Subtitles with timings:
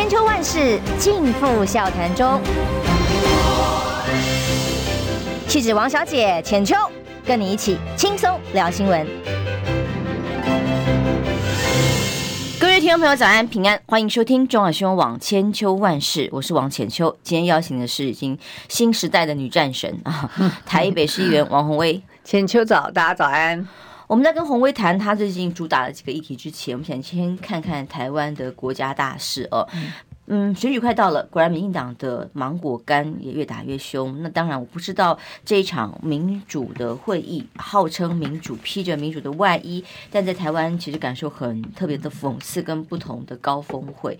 [0.00, 2.40] 千秋万世尽付笑谈中。
[5.46, 6.74] 气质王小姐浅秋，
[7.22, 9.06] 跟你一起轻松聊新闻。
[12.58, 17.14] 各位听众朋友，早安平安，欢迎收听中广新闻网千秋万世，我是王浅秋。
[17.22, 18.38] 今天邀请的是已经
[18.70, 20.30] 新时代的女战神啊，
[20.64, 22.02] 台北市议员王宏威。
[22.24, 23.68] 浅秋早，大家早安。
[24.10, 29.64] 我们在跟洪威谈他最近主打的几个议题之前，我们想先看看台湾的国家大事哦。
[30.32, 34.22] 嗯，选举快到了，果然民进党的芒果干也越打越凶。
[34.22, 44.16] 那当然，我不知道这一场民主的会议，号称民主，披着民主的外衣，但在台湾其实感受很特别的讽刺跟不同的高峰会。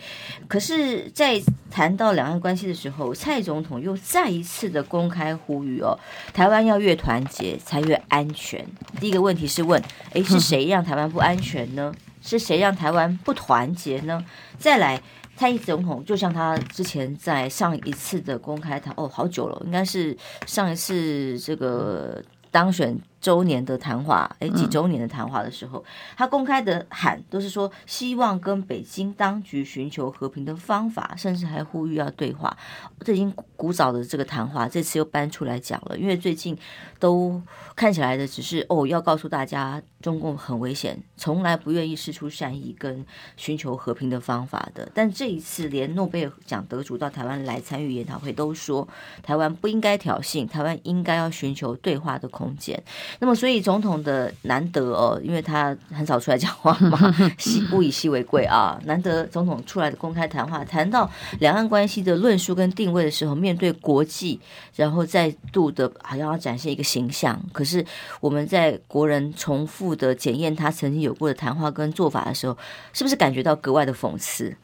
[0.49, 5.97] 可是，在谈到两岸关系的时候，蔡总统又再一次的公开呼吁哦，
[6.35, 8.67] 台湾要越团结才越安全。
[8.99, 9.81] 第一个问题是问，
[10.15, 11.95] 诶，是谁让台湾不安全呢？
[12.21, 14.25] 是谁让台湾不团结呢？
[14.59, 15.01] 再来。
[15.41, 20.15] 蔡总统就像他之前在上一次的公开谈，哦，好久了，应该是
[20.47, 22.95] 上一次这个当选。
[23.21, 25.85] 周年的谈话，诶，几周年的谈话的时候，
[26.17, 32.57] 他公开的喊都是说希望跟北京当局寻求和平的方法，甚至还呼吁要对话。
[33.01, 36.57] 这已经古早的这个谈话，这次又搬出来讲了，因为最近
[36.99, 37.41] 都
[37.77, 43.05] 看起来的只是哦，要告诉大家中共很危险，从来不愿意释出善意跟
[43.37, 44.91] 寻求和平的方法的。
[44.95, 48.89] 但这一次，连诺贝尔奖得主到台湾来参与研讨会，都说
[49.23, 52.83] 台湾不应该挑衅，台湾应该要寻求对话的空间。
[53.19, 58.81] 那么，所以总统的难得哦，因为他很少出来讲话嘛， 稀物以稀为贵啊。
[58.85, 64.41] 难得总统出来的公开谈话，谈到两岸关系的论述跟定位的时候，面对国际，
[64.77, 67.39] 然后再度的好像要展现一个形象。
[67.53, 67.85] 可是
[68.21, 72.57] 我们在国人重复的检验他曾经有过的谈话跟做法的时候，
[72.93, 74.57] 是不是感觉到格外的讽刺？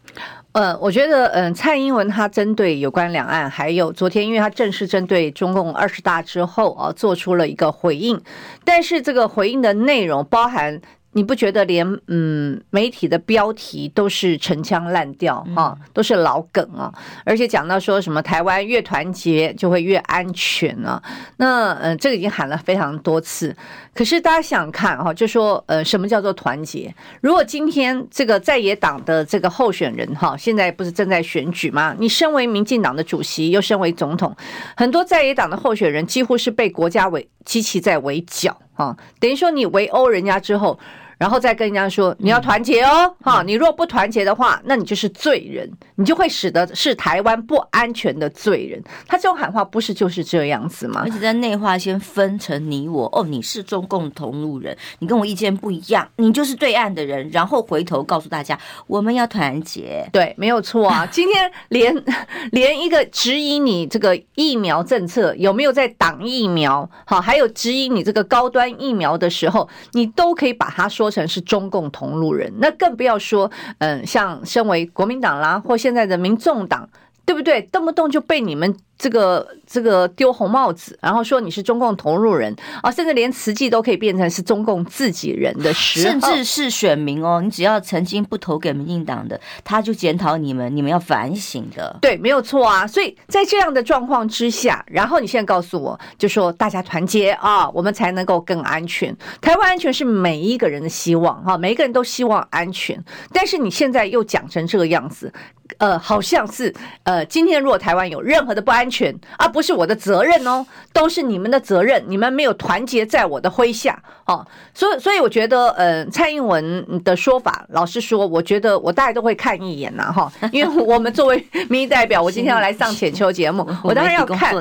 [0.53, 8.19] 呃，我觉得，嗯，蔡英文他针对有关两岸，还有昨天，因为他正式针对中共二十大之后啊，做出了一个回应，
[8.65, 10.81] 但是这个回应的内容包含。
[11.17, 16.93] 你不觉得连嗯媒体的标题都是陈腔滥调哈，都是老梗啊，
[17.25, 21.03] 而且讲到说什么台湾越团结就会越安全啊，
[21.39, 23.57] 那呃这个已经喊了非常多次，
[23.95, 26.95] 可是大家想看哈，就说呃什么叫做团结？
[27.23, 31.97] 如果今天这个在野党的这个候选人哈，现在不是正在选举吗？
[31.99, 34.37] 你身为民进党的主席，又身为总统，
[34.77, 40.79] 很多在野党的候选人几乎是被国家围机器在围剿啊，等于说你围殴人家之后。
[41.19, 43.49] 然后再跟人家说，你要团结哦，哈、嗯！
[43.49, 48.83] 你若不团结的话，那你就是罪人，你就会使得是台湾不安全的罪人。
[49.07, 51.01] 他这种喊话不是就是这样子吗？
[51.05, 57.27] 而且在内化先分成你我哦，你是中共同路人，你跟我意见不一样，你就是对岸的人。
[57.31, 61.07] 然后回头告诉大家，我们要团结，对，没有错啊。
[61.11, 62.05] 今天连
[62.53, 71.06] 连一个质疑你这个疫苗政策有没有在挡疫苗，好，还有质疑你这个高端疫苗的时候，你都可以把它说。
[71.07, 76.89] 说成是中共同路人，那更不要说，嗯，像身为国民党啦，或现在的民众党，
[77.25, 77.63] 对不对？
[77.63, 78.77] 动不动就被你们。
[78.99, 91.97] 这个这个丢红帽子，然后说你是中共同路人啊，甚至连慈济都可以变成是中共自己人的时候，甚至是选民哦，你只要曾经不投给民进党的，他就检讨你们，你们要反省的。
[92.01, 92.87] 对，没有错啊。
[92.87, 99.15] 所以在这样的状况之下，然后你现在告诉我，就说大家团结啊，我们才能够更安全。
[99.41, 103.03] 台湾安全是每一个人的希望哈，每一个人都希望安全。
[103.33, 105.33] 但是你现在又讲成这个样子，
[105.79, 112.01] 呃，好像是呃，今天如果台湾有任何的不安，安全，而不是我的责任哦，都是你们的责任。
[112.07, 124.55] 你们没有团结在我的麾下哦，所以，所以我觉得，呃，蔡英文的说法，老实说，我觉得我大概都会看一眼呐，哈，因为我们作为民意代表，我今天要来上浅秋节目，我当然要看，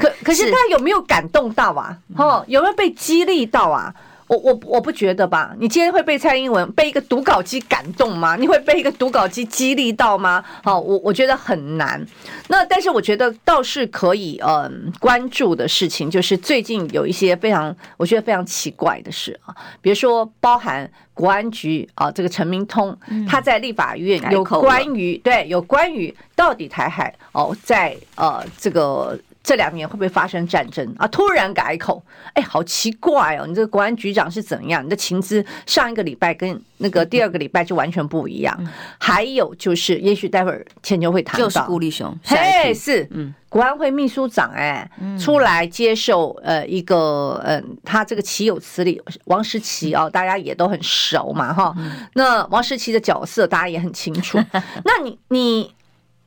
[0.00, 1.94] 可可是他有没有感动到啊？
[2.16, 3.94] 哦，有没有被激励到啊？
[4.30, 5.52] 我我我不觉得吧？
[5.58, 8.36] 你今天会被蔡英文被一个读稿机感动吗？
[8.36, 10.44] 你会被一个读稿机激励到吗？
[10.62, 12.00] 好，我我觉得很难。
[12.46, 22.96] 那但是我觉得倒是可以，嗯，关注的事情就是最近有一些非常我觉得非常奇怪的事啊，比如说包含国安局啊，这个陈明通
[23.28, 29.18] 他在立法院有关于对有关于到底台海哦，在呃这个。
[29.42, 31.06] 这两年会不会发生战争啊？
[31.08, 32.02] 突然改口，
[32.34, 33.46] 哎，好奇怪哦！
[33.46, 34.84] 你这个国安局长是怎样？
[34.84, 38.72] 你的情资上一个礼拜跟那个第二个礼拜就完全不一样。
[38.98, 44.88] 还有就是，也许待会儿浅秋会谈到，就是顾立雄，嘿，是，嗯，国安会秘书长哎，
[45.18, 49.00] 出来接受呃一个呃，他这个岂有此理？
[49.24, 51.74] 王石奇哦，大家也都很熟嘛哈。
[52.12, 54.38] 那王石奇的角色大家也很清楚。
[54.84, 55.74] 那你你。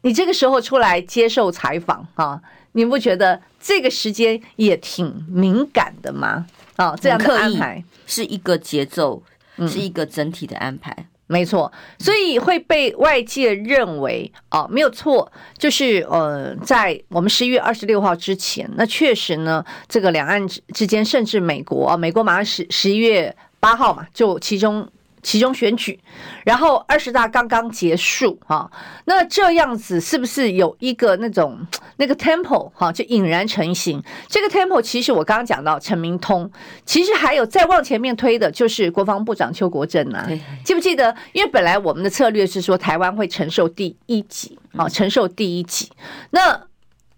[0.05, 2.37] 你这个时候出来接受采访啊，
[2.73, 6.45] 你不觉得这个时间也挺敏感的吗？
[6.75, 9.23] 啊，这样的安排是一个节奏，
[9.67, 10.91] 是一个整体的安排。
[10.97, 24.87] 嗯没错，所以会被外界认为哦，没有错，就是呃，在我们十一月二十六号之前，那确实呢，这个两岸之之间，甚至美国啊，美国马上十十一月八号嘛，就其中。
[25.23, 25.97] 其中选举，
[26.43, 28.69] 然后二十大刚刚结束哈，
[29.05, 31.65] 那这样子是不是有一个那种
[31.97, 34.03] 那个 temple 哈，就引然成型？
[34.27, 36.51] 这个 temple 其实我刚刚讲到陈明通，
[36.85, 40.29] 其实还有再往前面推的就是国防部长邱国正呐、啊，
[40.65, 41.15] 记不记得？
[41.31, 45.89] 因为本来我们的策略是说台湾会承受第一级啊，承受第一级。
[46.31, 46.67] 那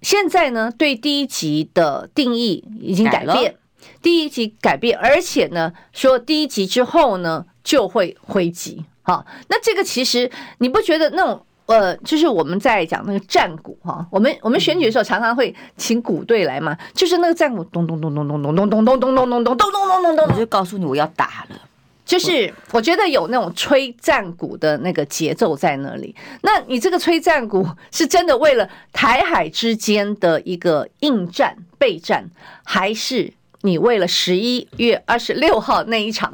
[0.03, 3.55] 现在呢，对第一级的定义已经改变，
[4.03, 7.45] 第一级改变，而且呢，说第一级之后呢。
[7.65, 21.59] 就会挥击，好，那这个其实你不觉得那种呃，就是我们在讲那个战鼓哈，我们我们选举的时候常常会请鼓队来嘛，就是那个战鼓咚咚咚咚咚咚咚咚咚咚咚咚咚咚咚咚咚，我就告诉你我要打了，
[22.05, 26.15] 就是我觉得有那种吹战鼓的那个节奏在那里。
[26.43, 32.29] 那你这个吹战鼓是真的为了台海之间的一个应战备战，
[32.63, 36.31] 还是你为了十一月二十六号那一场？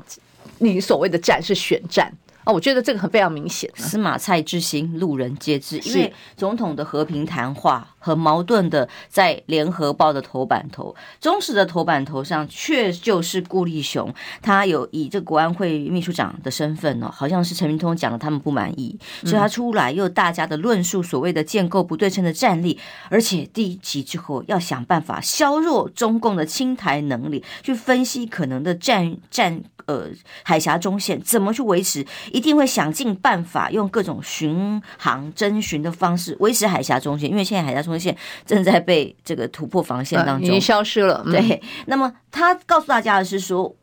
[0.62, 2.12] 你所谓的战是选战
[2.44, 3.70] 啊，我觉得这个很非常明显。
[3.76, 5.78] 司马蔡之心，路人皆知。
[5.80, 22.78] 因为总统的和平谈话很矛盾的，在联合报的头版头，中时的头版头上却就是顾立雄，他有以这个国安会秘书长的身份哦，好像是陈明通讲的，他们不满意，所以他出来又大家的论述所谓的建构不对称的战力，
[23.10, 29.62] 而且第一集之后要想办法削弱中共的清台能力，去分析可能的战战。
[29.88, 30.08] 呃，
[30.44, 32.06] 海峡中线怎么去维持？
[32.32, 38.16] 一定会想尽办法用各种巡航征巡的方式维持海峡中线，因为现在海峡中线
[38.46, 41.24] 正在被这个突破防线当中，已经消失了。
[41.26, 43.76] 对，那么他告诉大家的是说，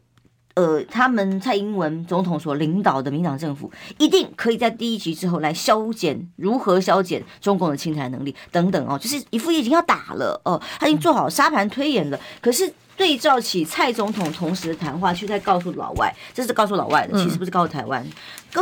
[0.54, 12.72] 呃，他们蔡英文总统所领导的民党政府一定可以在第一局之后来削减如何削减中共的侵台能力等等哦，就是一副已经要打了哦，他已经做好沙盘推演了，可是。
[12.98, 18.04] 对照起蔡总统同时的谈话，却在告诉老外，这是告诉老外的，其实不是告诉台湾。
[18.04, 18.10] 告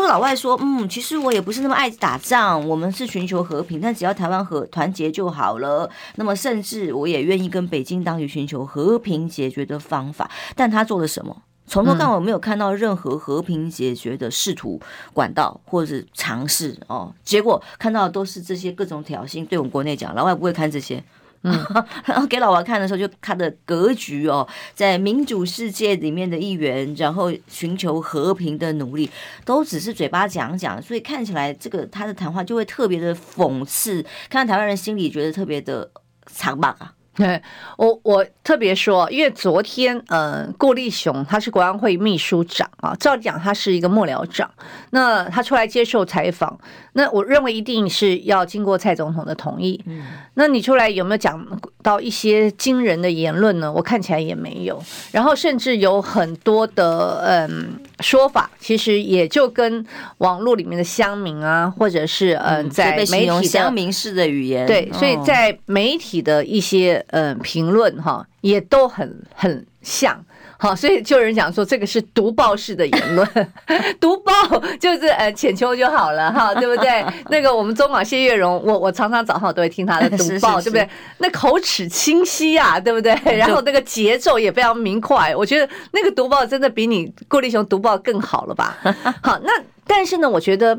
[0.01, 5.89] 诉老外说，嗯，其实我也不是那么爱打仗，我们是寻求和平，但只要台湾和团结就好了。
[6.17, 10.31] 那么，甚至我也愿意跟北京当局寻求和平解决的方法。
[10.55, 11.43] 但他做了什么？
[11.69, 14.81] 从头到尾没有看到任何和平解决的试图
[15.13, 17.13] 管道或者是尝试哦。
[17.25, 19.45] 结果看到的都是这些各种挑衅。
[19.45, 21.03] 对我们国内讲，老外不会看这些。
[21.43, 21.53] 嗯，
[22.05, 29.09] 然后给老王看的时候，就他的格局哦，在民主世界里面的一员，然后寻求和平的努力，
[29.45, 35.91] 都只是嘴巴讲讲，所以看起来这个他的谈话就会特别的讽刺，看到台湾人心里觉得特别的
[36.27, 36.96] 苍白啊。
[37.19, 37.41] 对，
[37.79, 44.51] 我我特别说，因为昨天，呃，郭立雄他是国安会秘书长啊，照理讲他是一个幕僚长，
[44.91, 46.59] 那他出来接受采访，
[46.93, 49.83] 那我认为一定是要经过蔡总统的同意。
[49.87, 50.03] 嗯，
[50.35, 51.43] 那你出来有没有讲
[51.83, 53.73] 到一些惊人的言论呢？
[53.73, 59.85] 我看起来也没有，然后甚至有很多的嗯说法，其实也就跟
[60.19, 67.05] 网络里面的乡民啊，或者是嗯在媒体的乡民式的语言，对，所以在媒体的一些。
[67.11, 70.23] 嗯，评论哈也都很很像，
[70.59, 73.29] 好，所以就有人讲说这个是读报式的言论，
[74.01, 74.33] 读报
[74.81, 77.05] 就是呃浅秋就好了哈，对不对？
[77.31, 80.89] 那个我们中广谢月容，我我常常早上都会听他的 读报，对不对？
[81.19, 83.15] 那口齿清晰啊，对不对？
[83.37, 88.79] 然后那个节奏也非常明快，我觉得那个读报真的比你顾立雄读报更好了吧？
[89.23, 89.51] 好，那
[89.87, 90.79] 但是呢，我觉得。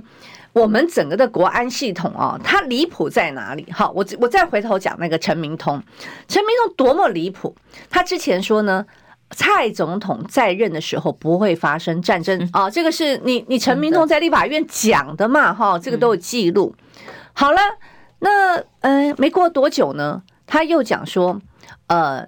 [0.53, 3.63] 我们整个的国安系统啊，它离谱在哪里？
[3.71, 5.79] 好，我我再回头讲那个陈明通，
[6.27, 7.55] 陈明通多么离谱！
[7.91, 8.83] 他之前说呢，
[9.31, 15.53] 蔡总统在任的时候不会发生战争啊，这个是你你陈明通在立法院讲的嘛？
[15.53, 16.73] 哈，这个都有记录。
[17.33, 17.59] 好了，
[18.19, 21.41] 那嗯，没过多久呢，他又讲说，
[21.87, 22.27] 呃，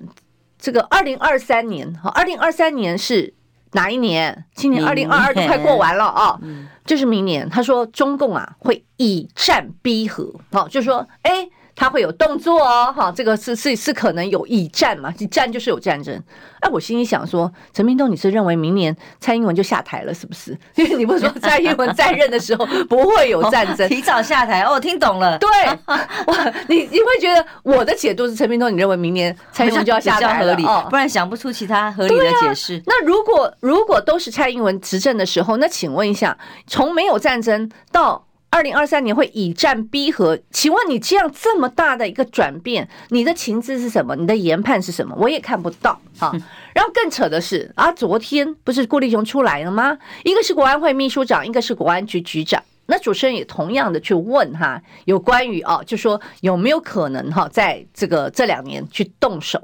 [0.57, 3.33] 这个二零二三年，哈，二零二三年是。
[3.73, 4.45] 哪一年？
[4.55, 6.39] 今年二零二二都快过完了啊，
[6.87, 7.47] 就是明年。
[7.47, 11.47] 他说中共啊会以战逼和，好，就是说，哎。
[11.79, 15.09] 他会有动作哦，哈，这个是是是可能有以战嘛？
[15.31, 16.21] 战就是有战争。
[16.59, 20.51] 哎，我心里想说，陈明东，你是认为明年蔡英文就下台了，是不是？
[20.75, 24.63] 因为你不是说蔡英文在任的时候不会有战争， 提早下台？
[24.63, 25.37] 哦，听懂了。
[25.37, 25.49] 对，
[25.87, 32.83] 哇你你会觉得我的解读是陈明东，你认为明年蔡英文就要下台了，哦，不然想不出其他合理的解释。
[32.85, 44.15] 那如果如果都是蔡英文执政的时候，那请问一下，从没有战争到二零二三年会以战逼和，请问你这样这么大的一个转变，你的情资是什么？
[44.15, 45.15] 你的研判是什么？
[45.19, 46.33] 我也看不到啊。
[46.73, 49.97] 然后更扯的是啊，昨天不是顾立雄出来了吗？
[50.23, 52.61] 一个是国安会秘书长，一个是国安局局长。
[52.87, 59.61] 那主持人也同样的去问哈，有关于哦，就说有没有可能哈，在这个这两年去动手。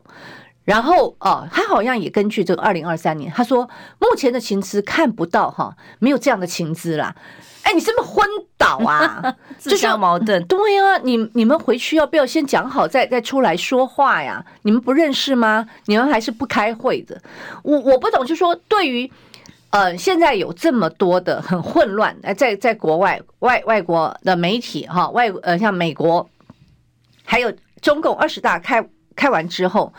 [0.65, 3.69] 然后哦，他好像也根据这个二零二三年，他说
[3.99, 7.15] 目前的情资看不到哈，没有这样的情资啦。
[7.61, 9.35] 哎，你是不是昏倒啊？
[9.57, 10.43] 自相矛盾。
[10.45, 14.43] 对呀、啊，你你们回去要不要先讲好，再再出来说话呀？
[14.63, 15.67] 你们不认识吗？
[15.85, 17.19] 你们还是不开会的？
[17.63, 19.11] 我我不懂，就说对于
[19.71, 26.29] 呃，现在有这么多的很混乱，哎，在在国外外外国的媒体哈，外呃像美国，
[27.23, 29.91] 还有中共二十大开开完之后，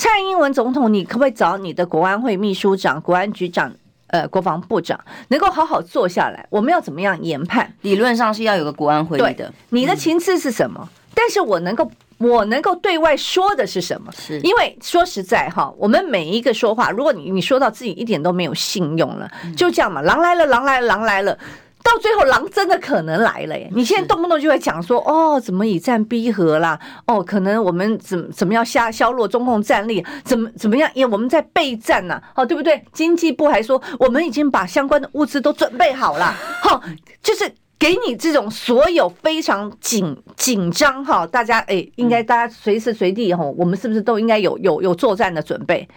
[0.00, 3.70] 蔡英文总统，你可不可以找你的国安会秘书长、国安局长？
[4.06, 7.72] 呃，国防部长能够好好坐下来，我们要怎么样研判？
[7.82, 9.52] 理论上是要有个国安会议的。
[9.68, 10.80] 你的情资是什么？
[10.82, 11.88] 嗯、但是我能够，
[12.18, 14.10] 我能够对外说的是什么？
[14.12, 21.38] 是因为说实在哈，我们每一个说话，如果你你说到自己一点都没有信用了，就这样嘛，狼来了，狼来了，狼来了。
[21.82, 23.68] 到最后，狼真的可能来了耶！
[23.74, 26.78] 你现在动不动就会讲说，哦，怎么以战逼和啦？
[27.06, 30.04] 哦，可能我们怎怎么样下削弱中共战力？
[30.22, 30.90] 怎么怎么样？
[30.94, 32.82] 因为我们在备战呐，哦，对不对？
[32.92, 36.82] 经济部还说，我们已经把相关的物资都准备好了，好，
[37.22, 45.88] 就是给你这种所有非常紧紧张哈，大家哎，应该大家随时随地哈，我们是不是都应该有有有作战的准备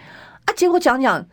[0.46, 0.54] 啊？
[0.56, 1.24] 结果讲讲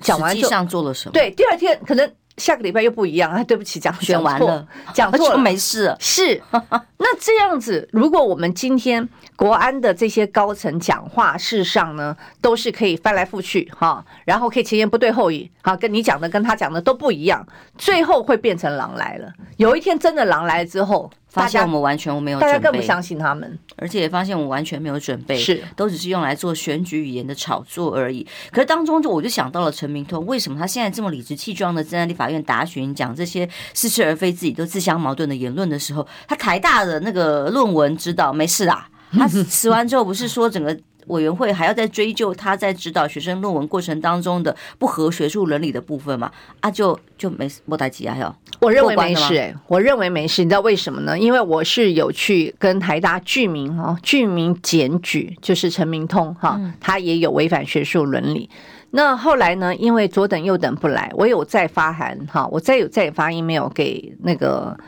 [0.00, 1.12] 讲完就实做了什么？
[1.12, 2.08] 对，第二天可能。
[2.38, 3.42] 下个礼拜又不一样啊！
[3.44, 5.94] 对不起，讲选完了，讲错了，没事。
[5.98, 6.40] 是，
[6.98, 19.32] 那这样子，如果我们今天国安的这些高层讲话，事实上呢，都是可以翻来覆去哈，然后可以前言不对后语，哈，跟你讲的跟他讲的都不一样，最后会变成狼来了。
[19.56, 21.10] 有一天真的狼来了之后。
[21.38, 28.26] 发现我们完全没有准备，大家更不相信他们，而且也发现我们完全没有准备，是都只是用来做选举语言的炒作而已。
[28.50, 40.76] 可是当中就我就想到了陈明通，为什么他现在这么理直气壮的站在立法院答询，讲这些似是而非、自己都自相矛盾的言论的时候，他台大的那个论文知道没事啦，他 辞完之后不是说整个。
[41.08, 46.30] 委员会还要再追究他在指导学生论文过程当中的不合学术伦理的部分嘛？
[46.60, 51.18] 啊就，就就没莫代吉啊，哟，我认为没事，欸，我认为没事，你知道为什么呢？
[51.18, 58.48] 因为我是有去跟台大具名哈，具名检举，就是陈明通哈，他也有违反学术伦理。
[58.90, 59.74] 那后来呢？
[59.74, 64.78] 因为左等右等不来，我有再发函哈，我再有再发 email 给那个。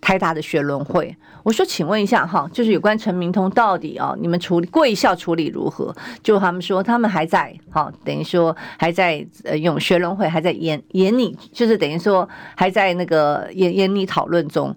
[0.00, 5.94] 台大的学伦会，我说，请问一下哈，就是有关陈明通到底啊，你们处理贵校处理如何？
[6.22, 14.74] 就他们说他们还在哈，等于说还在呃用学伦会还在研研拟，就是等于说还在那个研研拟讨论中。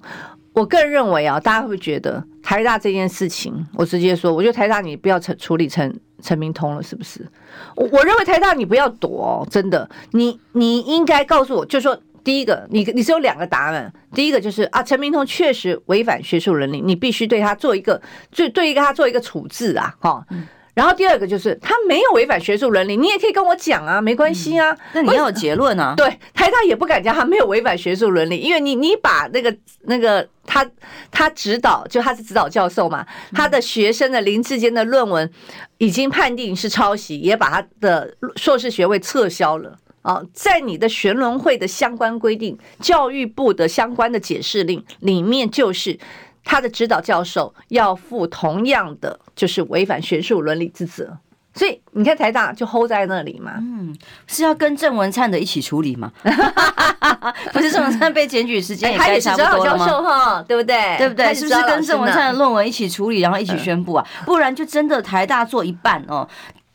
[0.54, 7.26] 我个人认为啊，大家会觉得台大这件事情，我直接说，我觉得台大你不要陈处理陈陈明通了，是不是？
[7.76, 11.98] 我我认为台大你不要躲哦，真的，你你应该告诉我，就说。
[12.24, 13.92] 第一个，你你只有两个答案。
[14.14, 18.02] 第一个就是啊，陈明通确实违反学术伦理，你必须对他做一个，
[18.32, 20.26] 就对一个他做一个处置啊，哈。
[20.74, 24.76] 然后第二个就是他没有违反学术伦理，你也可以跟我讲啊，没关系啊。
[24.94, 25.94] 那你要有结论啊。
[25.98, 30.66] 对，台大也不敢讲他没有违反学术伦理，因为你你把那个那个他
[31.12, 35.30] 他指导就他是指导教授嘛，他的学生的林志坚的论文
[35.78, 39.78] 已经判定是抄袭，也把他的硕士学位撤销了。
[40.02, 45.98] 啊，在你的学伦会的相关规定，教育部的相关的解释令里面，就是
[46.44, 51.18] 他的指导教授要负同样的，就是违反学术伦理之责。
[51.54, 53.94] 所以你看台大就 hold 在那里嘛，嗯，
[54.26, 56.10] 是要跟郑文灿的一起处理吗？
[57.52, 59.86] 不是郑文灿被检举时间也该差不多了吗？
[59.86, 60.96] 哈，对不对？
[60.98, 61.34] 对不对？
[61.34, 64.08] 是不是跟郑文灿的论文一起处理，然后一起宣布啊？
[64.26, 66.26] 不然就真的台大做一半哦。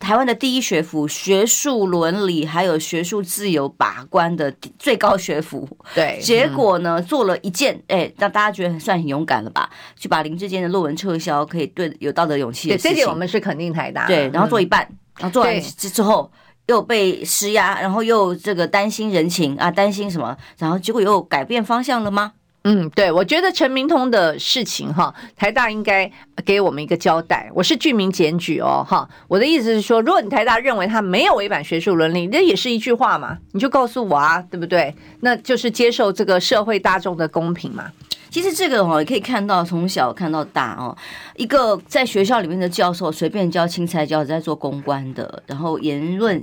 [0.07, 9.69] 台湾的第一学府，学术伦理还有学术自由把关的最高学府，对，结果呢，做了一件，哎，让大家觉得算很勇敢了吧？
[9.99, 12.91] 去把林志坚的论文撤销，可以对有道德勇气的事情。
[12.93, 14.07] 这点我们是肯定台大。
[14.07, 16.31] 对，然后做一半，然后做完之之后
[16.67, 20.37] 又被施压，然后又这个担心人情啊，担心什么？
[20.57, 22.35] 然后结果又改变方向了吗？
[22.69, 26.11] 嗯，对，我觉得陈明通的事情哈，台大应该
[26.45, 27.49] 给我们一个交代。
[27.55, 34.93] 我是具名检举哦，哈，我的意思是说，如果你台大认为他没有违反学术伦理，那也是一句话嘛，你就告诉我啊，对不对？
[35.21, 37.85] 那就是接受这个社会大众的公平嘛。
[38.31, 40.97] 其实这个哦，也可以看到从小看到大哦，
[41.37, 46.43] 一个在学校里面的教授随便教青菜教，在做公关的，然后言论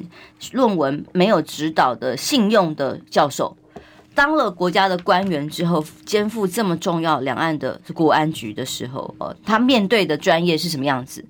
[0.53, 3.57] 论文没有指导的信用的教授。
[4.15, 11.25] 当了国家的官员之后，肩负这么重要两岸的国安局的时候，呃，他面对的专业是什么样子？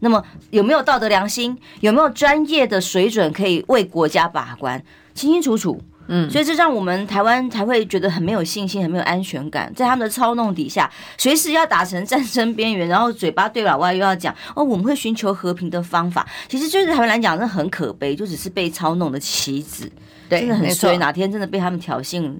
[0.00, 1.56] 那么有没有道德良心？
[1.80, 4.82] 有没有专业的水准可以为国家把关？
[5.14, 5.80] 清清楚楚。
[6.08, 16.26] 嗯，所以这让我们台湾才会觉得很没有信心，很没有安全感，在他们的操弄底下，随时要打成战争边缘，然后嘴巴对老外又要讲哦，我们会寻求和平的方法。
[16.48, 19.90] 其实就是台湾来讲，那很可悲，就只是被操弄的棋子，
[20.28, 20.96] 真的很衰。
[20.98, 22.34] 哪天真的被他们挑衅。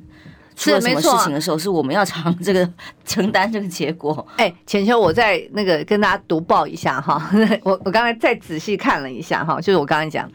[0.56, 2.68] 出了什么事情的时候，是我们要尝这个
[3.04, 4.26] 承担这个结果。
[4.37, 7.30] 哎，浅秋，我再那个跟大家读报一下哈，
[7.64, 10.30] 我我刚才再仔细看了一下哈，就是我刚才讲，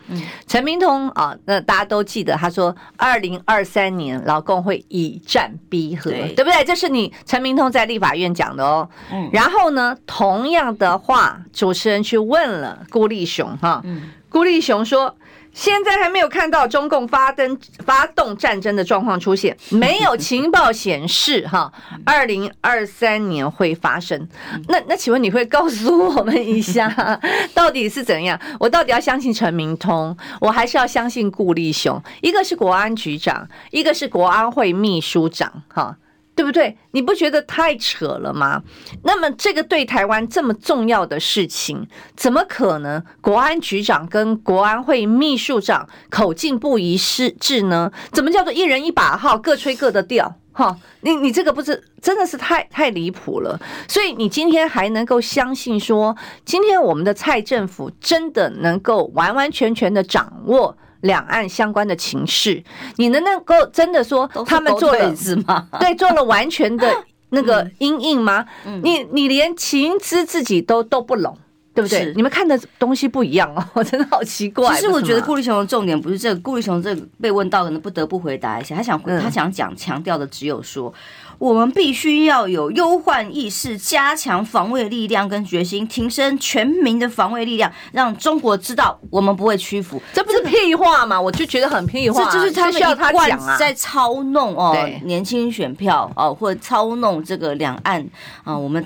[0.47, 6.63] 陈明通啊，那大家都记得他说，二零二三年劳工会以战逼和，对不对？
[6.65, 8.87] 这是你陈明通在立法院讲的哦。
[9.31, 13.83] 然后呢，同样的话，主持人去问了顾立雄哈，
[14.29, 15.15] 顾立雄说。
[15.57, 21.73] 现在还没有看到中共发登发动战争的状况出现， 没有情报显示哈，
[22.05, 24.29] 二零二三年会发生。
[24.67, 27.19] 那那请问你会告诉我们一下，
[27.55, 28.39] 到底是怎样？
[28.59, 31.99] 我到底要相信陈明通，我还是要相信顾立雄？
[32.21, 35.97] 一个是国安局长，一个是国安会秘书长，哈。
[36.37, 36.77] 对不对？
[36.91, 38.61] 你不觉得太扯了吗？
[39.01, 46.95] 那么这个对台湾这么重要的事情，怎么可能国安局长跟国安会秘书长口径不一
[47.39, 47.91] 致呢？
[48.11, 50.35] 怎么叫做一人一把号，各吹各的调？
[50.53, 53.59] 哈，你你这个不是真的是太太离谱了。
[53.87, 56.15] 所以你今天还能够相信说，
[56.45, 60.77] 今天我们的蔡政府真的能够完完全全的掌握？
[61.01, 62.63] 两岸相关的情势，
[62.97, 65.13] 你能能够真的说他们做了
[65.45, 65.67] 吗？
[65.79, 68.45] 对，做了完全的 那个阴影吗？
[68.83, 71.37] 你你连情资自己都都不拢，
[71.73, 72.13] 对不对？
[72.15, 74.73] 你们看的东西不一样哦， 我真的好奇怪。
[74.75, 78.75] 其实我觉得顾立雄的重点不是这个，顾立雄这个被问到，可能不得不回答一下。
[78.75, 80.93] 他想他想讲强调的只有说。
[81.39, 90.01] 我们必须要有忧患意识，加强防卫力量跟决心，提升全民的防卫力量，让中国知道我们不会屈服。
[90.13, 91.19] 这不是屁话吗？
[91.19, 92.25] 我就觉得很屁话。
[92.25, 98.03] 这就是他们一贯在操弄哦，年轻选票哦，或者操弄这个两岸
[98.43, 98.83] 啊，我们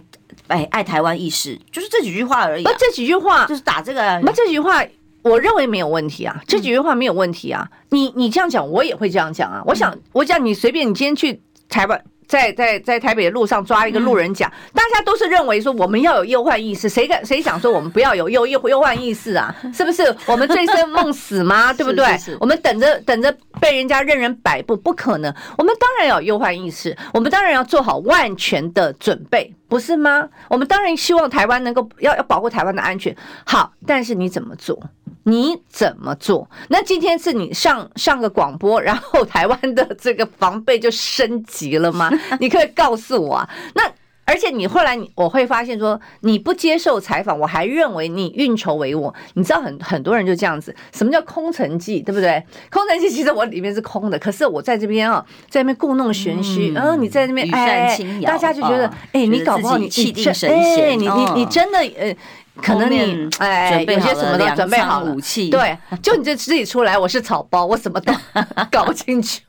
[0.48, 2.64] 哎爱台湾意识，就是这几句话而已。
[2.64, 4.02] 那，这几句话就是打这个。
[4.24, 4.84] 那，这几句话
[5.22, 7.66] 我认为没有问题啊，这几句话没有问题啊。
[7.90, 9.62] 你你这样讲，我也会这样讲啊。
[9.66, 12.04] 我想，我讲你随便，你今天去台湾。
[12.32, 19.54] 在在在台北的路上抓一个路人甲，大家都是认为说我们要有忧患意识，谁敢谁想说我们不要有忧忧忧患意识啊？
[19.76, 20.15] 是不是？
[20.28, 21.74] 我们醉生梦死吗？
[21.76, 22.06] 对不对？
[22.39, 25.34] 我们等着等着被人家任人摆布，不可能。
[25.58, 30.30] 我们当然要有忧患意识，我们当然要做好万全的准备，不是吗？
[30.50, 33.13] 我们当然希望台湾能够要要保护台湾的安全。
[33.46, 34.82] 好，但是你怎么做？
[35.24, 36.50] 你怎么做？
[36.69, 42.10] 那今天是你上上个广播，然后台湾的这个防备就升级了吗？
[42.39, 43.50] 你可以告诉我啊。
[43.76, 43.84] 那
[44.24, 49.13] 而且你后来你我会发现说你不接受采访，我还认为你运筹帷幄。
[49.34, 52.41] 你知道很很多人就这样子，什么叫空城计，对不对？
[52.71, 62.15] 空城计其实我里面是空的，可是我在这边啊，在那边故弄玄虚，然后你在那边哎，大家就觉得哎，你搞不好你气定神闲，你你你真的呃。
[62.58, 68.14] 可能你哎，有些什么都准备好了，武器对，就你这自己出来，我是草包，我什么都
[68.70, 69.40] 搞不清楚，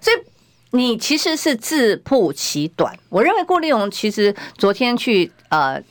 [0.00, 0.16] 所以
[0.70, 2.96] 你其实是自曝其短。
[3.08, 5.82] 我认为顾立勇其实昨天去呃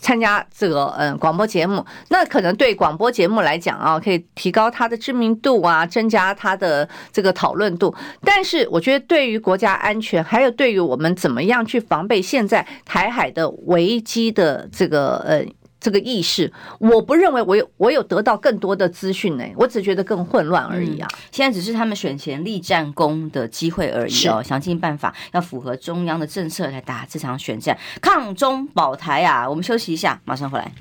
[0.00, 7.94] 参加这个嗯广播节目，那可能对广播节目来讲啊，可以提高他的知名度啊，增加他的这个讨论度。
[8.24, 15.44] 但是我觉得对于国家安全，还有对于我们怎么样去防备现在台海的危机的这个呃。
[15.80, 21.08] 这个意识，我不认为我有我有得到更多的资讯呢，我只觉得更混乱而已啊。
[21.30, 29.48] 现在只是他们选前立战功的机会而已哦，想尽办法要符合中央的政策来打这场选战，抗中保台啊！
[29.48, 30.72] 我们休息一下，马上回来。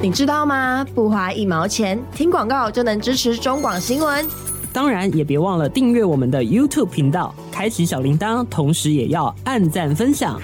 [0.00, 0.86] 你知道吗？
[0.94, 4.26] 不花一毛钱，听广告就能支持中广新闻。
[4.72, 10.38] 当然，也别忘了订阅我们的 YouTube 频道，开启小铃铛，同时也要按赞分享。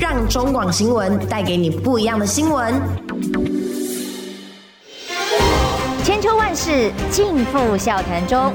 [0.00, 2.72] 让中广新闻带给你不一样的新闻。
[6.02, 8.50] 千秋万世尽付笑谈中。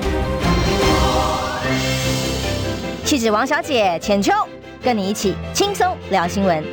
[3.05, 4.33] 气质王小姐浅秋，
[4.83, 6.63] 跟你一起轻松聊新闻。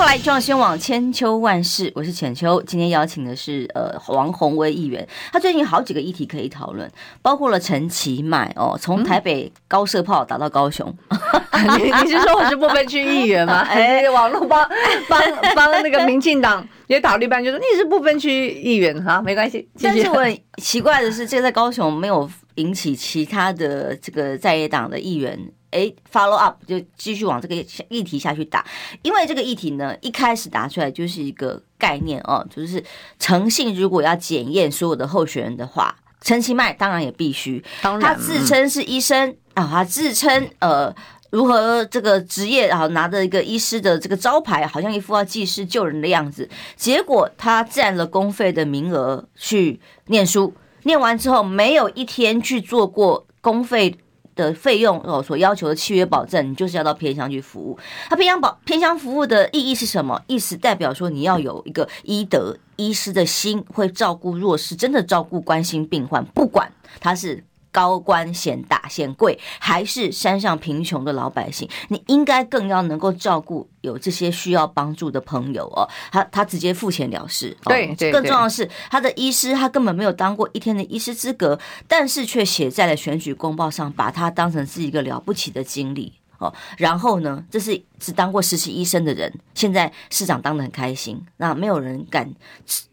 [0.00, 2.62] 欢迎回来，中央新闻网千秋万世，我是浅秋。
[2.62, 10.90] 今天邀请的是呃王宏威议员，他最近好几个议题可以讨论，包括了陈其迈哦，从台北高射炮打到高雄。
[11.52, 13.60] 嗯、你你是说我是不分区议员吗？
[13.68, 14.66] 哎，网络帮
[15.06, 15.22] 帮
[15.54, 19.68] 帮那个民进党也打绿班，就说你是不分区议员哈，没关系。
[19.82, 22.28] 但是我很奇怪的是，这个在高雄没有。
[22.60, 25.50] 引起其他的这个在野党的议员。
[25.72, 27.54] 哎，follow up 就继续往这个
[27.88, 28.66] 议题下去打，
[29.02, 32.82] 因为这个议题呢，一开始打出来就是一个概念哦，就是
[33.20, 38.02] 诚信如果要检验所有的候选人的话，陈其迈当然也必须，当然。
[38.02, 40.92] 他自称是医生啊，他自称呃
[41.30, 50.52] 如何这个职业然后，拿着一个医师的这个招牌，好像一副要济世救人的样子，结果他占了公费的名额去念书，
[50.84, 53.96] 念完之后没有一天去做过公费。
[54.36, 57.76] 的费用哦，所要求的契约保证，你就是要到偏乡去服务。
[58.08, 60.18] 他偏乡保偏乡服务的意义是什么？
[60.28, 67.44] 意思代表说你要有一个医德医师的心，会照顾弱势，真的照顾关心病患，不管他是。
[67.72, 75.88] 高官显大显贵，还是山上贫穷的老百姓，你应该更要能够照顾有这些需要帮助的朋友哦。
[76.10, 86.19] 他他直接付钱了事，对，对，对，更重要的是他的医师，他根本没有当过一天的医师资格，但是却写在了选举公报上，把他当成是一个了不起的经历。
[86.40, 87.44] 哦，然后呢？
[87.50, 92.26] 这是只当过实习医生的人，现在市长当的很开心，那没有人敢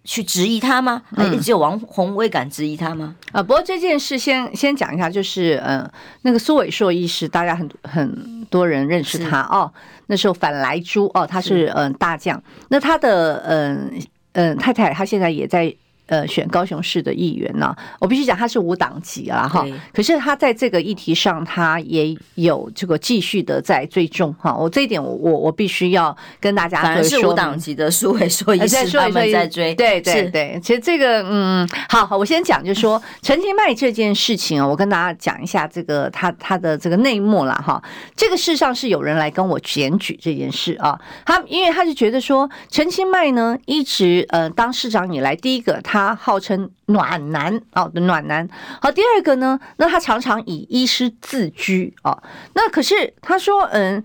[0.04, 1.02] 去质疑他吗？
[1.16, 3.16] 嗯，只有王宏威敢质疑他吗？
[3.32, 5.90] 啊，不过这件事先先讲一下，就是呃，
[6.24, 9.72] 那个苏伟硕医师，大家很很多人认识他哦。
[10.08, 14.02] 那时候反莱猪哦，他是嗯、呃、大将，那他的嗯
[14.34, 15.74] 嗯、太太，他现在也在。
[16.08, 19.66] 呃，选高雄市的议员呢，我必须讲他是无党籍啊，哈。
[19.94, 24.56] 可是他在这个议题上，他也有这个继续的在追踪哈。
[24.56, 30.58] 我这一点我，我我我必须要跟大家说，是无党籍的苏伟硕医师他们在追，对对对。
[30.64, 37.84] 其实这个，嗯，好好，我先讲，就是说 陈其迈这件事情啊，我跟大家讲一下这个他他的这个内幕了哈。
[38.16, 45.97] 这个事上是有人来跟我检举这件事啊，他因为他是觉得说陈清迈呢一直呃当市长以来，第一个他。
[45.98, 48.48] 他号称暖男哦，暖男。
[48.80, 52.22] 好，第二个呢，那他常常以医师自居哦。
[52.54, 54.04] 那可是他说，嗯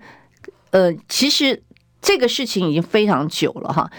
[0.71, 1.61] 呃，其实
[2.01, 3.91] 这个事情已经非常久了哈。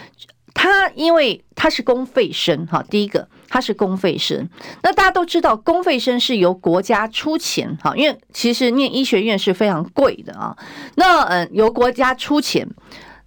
[0.52, 4.48] 他因为他是公费生哈，第一个他是公费生。
[4.83, 10.57] 那大家都知道，公费生是由国家出钱哈，因为其实念医学院是非常贵的啊。
[10.96, 12.68] 那嗯，由国家出钱。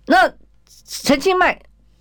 [0.08, 0.30] 那
[0.86, 1.58] 陈清迈。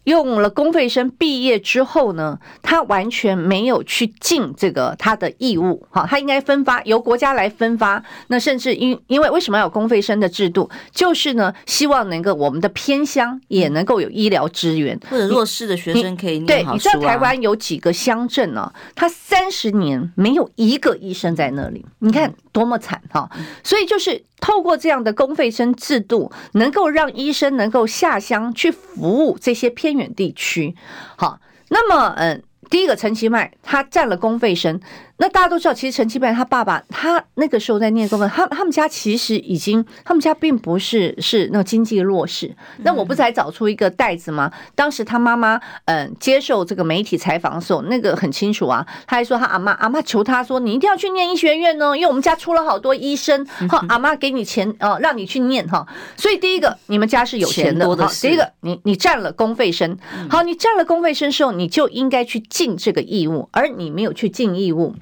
[0.06, 8.02] 用了公费生毕业之后呢，他完全没有去尽这个他的义务，哈，他应该分发由国家来分发。
[8.28, 10.70] 那甚至因因为为什么要有公费生的制度？
[10.92, 16.38] 就是呢，希望能够我们的偏乡也能够有医疗资源，或者弱势的学生可以。
[16.40, 18.72] 对，你知道台湾有几个乡镇呢？
[18.94, 23.28] 他三十年没有一个医生在那里，你看多么惨哈！
[23.64, 24.24] 所以就是。
[24.38, 30.74] 透过这样的公费生制度，能够让医生能够下乡去服务这些偏远地区。
[31.16, 34.80] 好，那么，嗯，第一个陈其迈他占了公费生。
[35.18, 42.54] 那大家都知道，其实陈其迈他爸爸，他那个时候在念公费，他他们家其实已经，他们家并不是是那种经济弱势。
[42.78, 44.52] 那我不是还找出一个袋子吗？
[44.74, 55.86] 当时他妈妈嗯接受这个媒体采访的时候，那个很清楚啊，他还说他阿妈阿妈求他说，你一定要去念医学院哦，因为我们家出了好多医生， 哈，阿妈给你钱哦，让你去念哈。
[56.16, 59.96] 所以第一个，你们家是有钱的，好，第一个你你占了公费生，
[60.28, 64.94] 好，你占了公费生之后，你就应该去尽这个义务，而你没有去尽义务。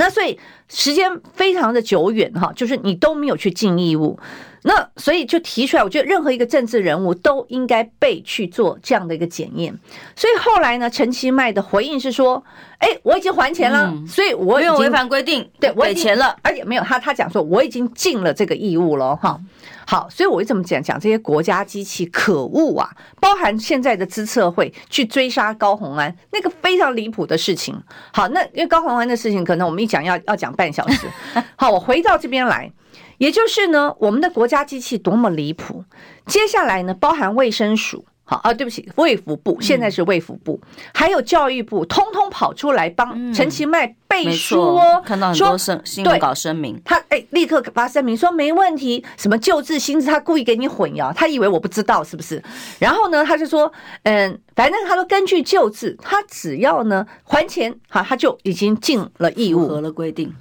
[0.00, 0.38] 那所以
[0.70, 4.18] 时间非常的久远哈，就是你都没有去尽义务，
[4.62, 9.74] 那所以就提出来，我觉得任何一个政治人物都应该被去做这样的一个检验。
[10.14, 12.42] 所以后来呢，陈其迈的回应是说
[12.78, 19.40] ：“哎，我已经还钱了，所以我已经违反规定，对，我给钱了，而且没有他他讲说我已经尽了这个义务了哈。”
[19.86, 27.74] 好，所以我会这么讲讲这些国家机器可恶啊，包含现在的资策会去追杀高红安，那个非常离谱的事情。
[28.12, 31.08] 好，那因为高红安的事情，可能我们一讲要要讲半小时。
[31.56, 32.70] 好，我回到这边来，
[33.20, 35.84] 也就是呢，我们的国家机器多么离谱。
[36.24, 38.06] 接下来呢，包含卫生署。
[38.24, 45.02] 好啊，对不起，卫福部现在是卫福部，嗯、还有教育部，通通跑出来帮陈其迈背书哦。
[45.04, 52.40] 看到很多声新闻稿声明，他哎，立刻发声明说没问题，什么旧制新制，他故意给你混淆，他以为我不知道是不是？
[52.78, 53.70] 然后呢，他就说，
[54.04, 60.32] 嗯，反正他说根据旧制，他只要呢还钱，好，他就已经尽了义务，符合了规定。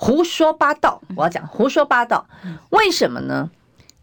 [0.00, 2.26] 嗯，胡说八道，我要讲胡说八道，
[2.70, 3.50] 为什么呢？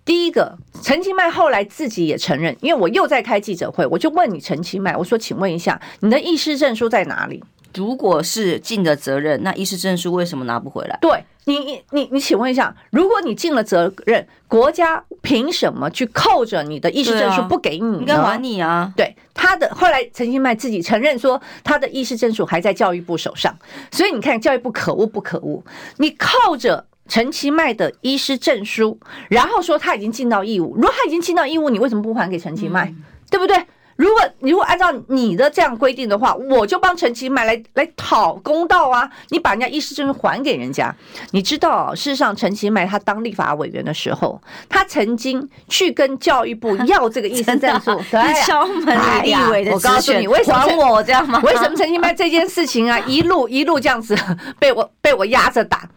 [0.06, 7.44] 第一个，陈其迈后来自己也承认，因为我又在开记者会，我就问你陈其迈，我说，请问一下，你的医师证书在哪里？
[7.78, 10.98] 如果是尽的责任，那医师证书为什么拿不回来？
[11.00, 18.00] 对你，你，你，你，请问一下，如果你尽了责任，国家凭什么去扣着你的医师证书不给你？
[18.00, 18.92] 应该还你啊！
[18.98, 23.56] 对他的后来，陈其迈自己承认说，他的医师证书还在教育部手上，
[23.92, 25.64] 所以你看教育部可恶不可恶？
[25.98, 32.86] 你扣着陈其迈的医师证书，然后说他已经尽到义务，如果他已经尽到义务，你为什么不还给陈其迈？
[32.88, 33.56] 嗯、对不对？
[33.98, 39.10] 如果如果按照你的这样规定的话，我就帮陈其迈来来讨公道啊！
[39.30, 40.96] 你把人家医师证还给人家，
[41.32, 49.72] 你知道，事实上陈其迈他当立法委员的时候，他曾经去跟教育部要这个医师证书， 对，敲门立委的。
[49.72, 51.42] 我告诉你，为什么还我这样吗？
[51.44, 54.16] 为什么陈其迈这件事情啊，一路一路这样子
[54.60, 55.90] 被我被我压着打？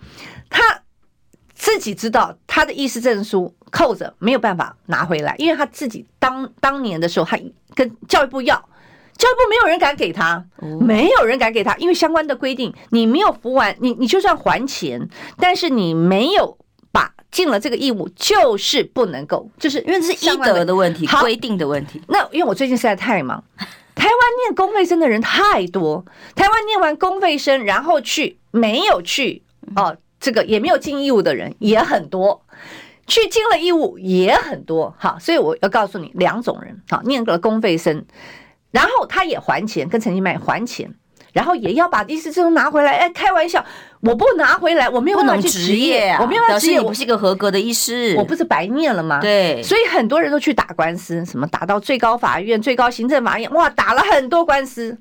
[0.48, 0.62] 他
[1.60, 7.38] 自己知道他的医师证书扣着没有办法拿回来，因为他自己当当年的时候他。
[7.72, 8.56] 跟教育部要，
[9.16, 10.44] 教育部没有人敢给他，
[10.80, 16.58] 没有人敢给他，因为相关的规定，你没有服完，你你就算还钱，但是你没有
[16.90, 22.02] 把尽了这个义务，就是不能够，就是因为这是医德的问题，规定的问题。
[22.08, 23.42] 那因为我最近实在太忙，
[23.94, 29.44] 台湾念公费生的人太多，台湾念完公费生，然后去没有去
[29.76, 32.44] 哦，这个也没有尽义务的人也很多。
[33.06, 38.04] 去尽了义务也很多，好，所以我要告诉你两种人，好，念个公费生，
[38.70, 40.94] 然后他也还钱，跟陈其迈还钱，
[41.32, 42.98] 然后也要把医师证书拿回来。
[42.98, 43.64] 哎，开玩笑，
[44.02, 49.18] 我不拿回来，我没有办法去执业，啊，我没有办法执业，我不是一个合格的医师，我不是白念了吗？
[49.20, 54.96] 对，所以很多人都去打官司，什么打到最高法院、最高行政法院，哇，打了很多官司，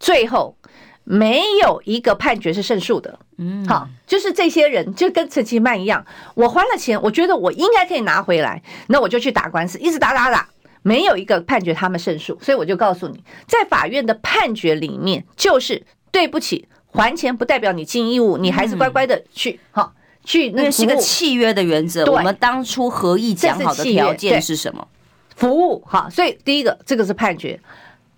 [0.00, 0.56] 最后。
[1.04, 10.48] 没有一个判决是胜诉的，嗯，好，就是这些人就跟陈其曼一样，我花了钱，我觉得我应该可以拿回来，那我就去打官司，一直打打打，
[10.82, 19.92] 没有一个判决他们胜诉，所以我就告诉你，在法院的判决里面，就是对不起，还钱不代表你尽义务，你还是乖乖的去，好，
[20.24, 24.88] 去，那是个契约的原则，我们当初合意讲好的条件是什么？
[25.36, 27.60] 服务，好，所以第一个，这个是判决。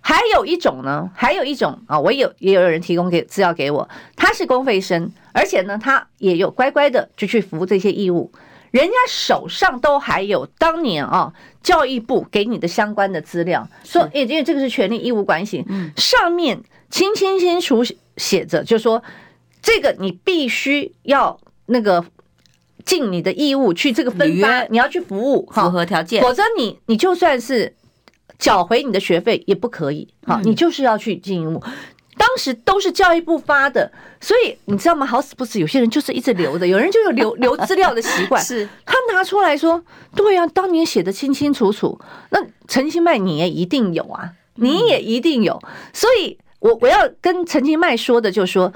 [0.09, 8.31] 还有一种呢，还有一种啊，我有也有人提供给资料给我，他是公费生，而且呢，他也有乖乖的就去服务这些义务，
[8.71, 15.65] 人家手上都还有当年啊教育部给你的相关的资料，说，因为这个是权利义务关系，
[15.97, 17.83] 上面清清清楚
[18.15, 19.03] 写着，就说
[19.61, 22.05] 这个你必须要那个
[22.85, 27.75] 尽你的义务去这个分发，你要去服务，符合条件，否则你你就算是。
[28.39, 31.61] 缴回你的学费也不可以，好，你就是要去进义务。
[32.17, 35.05] 当时都是教育部发的，所以你知道吗？
[35.05, 38.43] 好死不死，有些人就是一直留的，有人就有留 留资料的习惯。
[38.43, 39.83] 是他拿出来说，
[40.15, 41.99] 对呀，当年写的清清楚楚。
[42.31, 45.61] 那陈清迈你也一定有啊，你也一定有。
[45.93, 48.73] 所以我我要跟陈清迈说的就是说，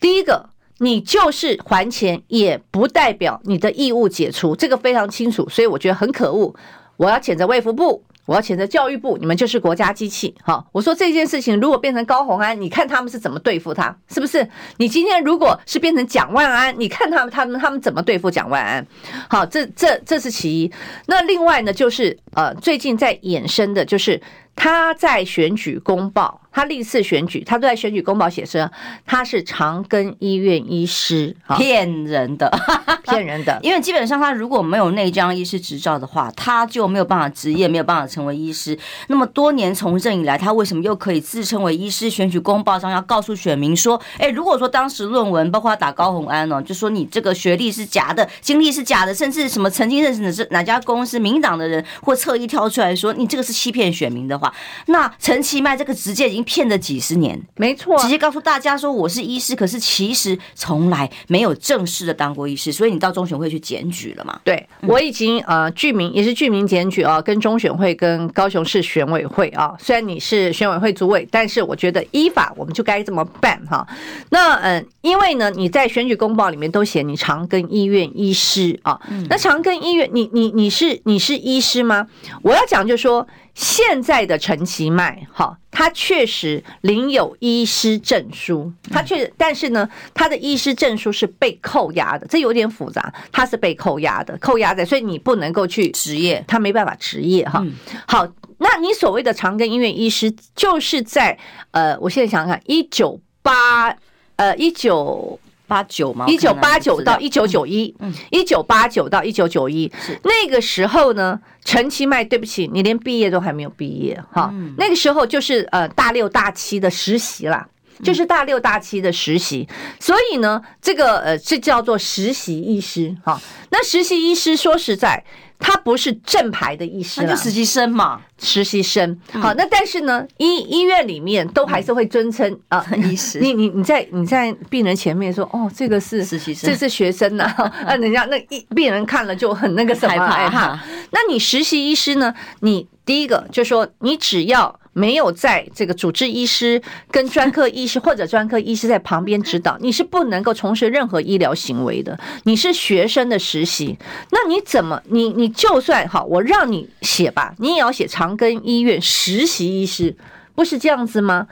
[0.00, 5.48] 第一个，你就是还钱，也不代表你的义务解除，这个非常清楚。
[5.48, 6.54] 所以我觉得很可恶，
[6.96, 8.04] 我要谴责卫福部。
[8.28, 10.34] 我要谴责教育部，你们就是国家机器。
[10.42, 14.46] 好，我说这件事情如果变成高红安，你看他们是怎么对付他，是不是？
[14.76, 18.86] 你今天如果是变成蒋万安，你看他们他们他们怎么对付蒋万安？
[19.30, 20.70] 好，这这这是其一。
[21.06, 24.20] 那另外呢，就是呃，最近在衍生的就是。
[24.58, 28.68] 他在选举公报，他历次选举，他都在选举公报写说
[29.06, 32.50] 他是长庚医院医师，骗人的，
[33.06, 33.56] 骗人的。
[33.62, 38.76] 因为基本上他如果没有内张医师执照的话，他就没有办法执业，没有办法成为医师。
[39.06, 42.10] 那么多年从政以来，他为什么又可以自称为医师？
[42.10, 54.47] 选举公报上要告诉选民说，哎，如果说当时论文，包括打高红安哦，就说你这个学历是假的，经历是假的，甚至什么曾经认识的是哪家公司、民党的人，或侧翼挑出来说你这个是欺骗选民的话。
[54.86, 64.38] 那陈其迈这个直接已经骗了几十年，没错，直接告诉大家说我是医师，可是其实从来没有正式的当过医师，所以你到中选会去检举了嘛？
[64.44, 73.86] 对，我已经呃具名也是具名检举啊，跟中选会跟高雄市选委会啊，虽然你是选委会主委，但是我觉得依法我们就该这么办哈。
[74.30, 82.06] 那嗯，因为呢你在选举公报里面都写你长庚医院医师啊，那长庚医院你你你是你是医师吗？
[82.42, 83.26] 我要讲就是说。
[83.58, 97.66] 现在的陈其迈，哈，他确实领有医师证书，他确实，但是呢，他的医师证书是被扣押的，这有点复杂，他是被扣押的，扣押在，所以你不能够去执业，他没办法执业，哈。
[98.06, 98.24] 好，
[98.58, 101.36] 那你所谓的长庚医院医师，就是在
[101.72, 103.96] 呃，我现在想想看，一九八，
[104.36, 105.40] 呃，一九。
[105.68, 106.26] 八九嘛？
[106.26, 109.92] 一九八九到一九九一，嗯，一九八九到一九九一，
[110.24, 111.38] 那个时候呢。
[111.64, 114.50] 陈其迈，对不起，你连毕业都还没有毕业哈。
[114.78, 117.68] 那个时候就是呃大六大七的实习啦。
[118.02, 119.68] 就是大六大七的实习。
[120.00, 123.38] 所以呢，这个呃，这叫做实习医师哈。
[123.70, 125.22] 那实习医师说实在。
[125.58, 129.18] 他不是正牌的医师，那就实习生嘛，实习生。
[129.32, 133.40] 好，那但是呢，医医院里面都还是会尊称啊， 医师。
[133.40, 137.44] 你你你在你在病人前面说，哦，这个是实习生，这是学生呐，
[137.86, 140.78] 啊，人家那一病人看了就很那个什么害怕。
[141.10, 142.32] 那你实习医师呢？
[142.60, 144.78] 你第一个就说，你只要。
[144.98, 146.82] 没有在这个主治医师
[147.12, 152.18] 跟专科医师或者专科医师在旁边指导，你是不能够从事任何医疗行为的。
[152.42, 153.96] 你是学生的实习，
[154.32, 160.16] 那你怎么你你就算好，我让你写吧，你也要写长庚医院实习医师，
[160.56, 161.46] 不是这样子吗？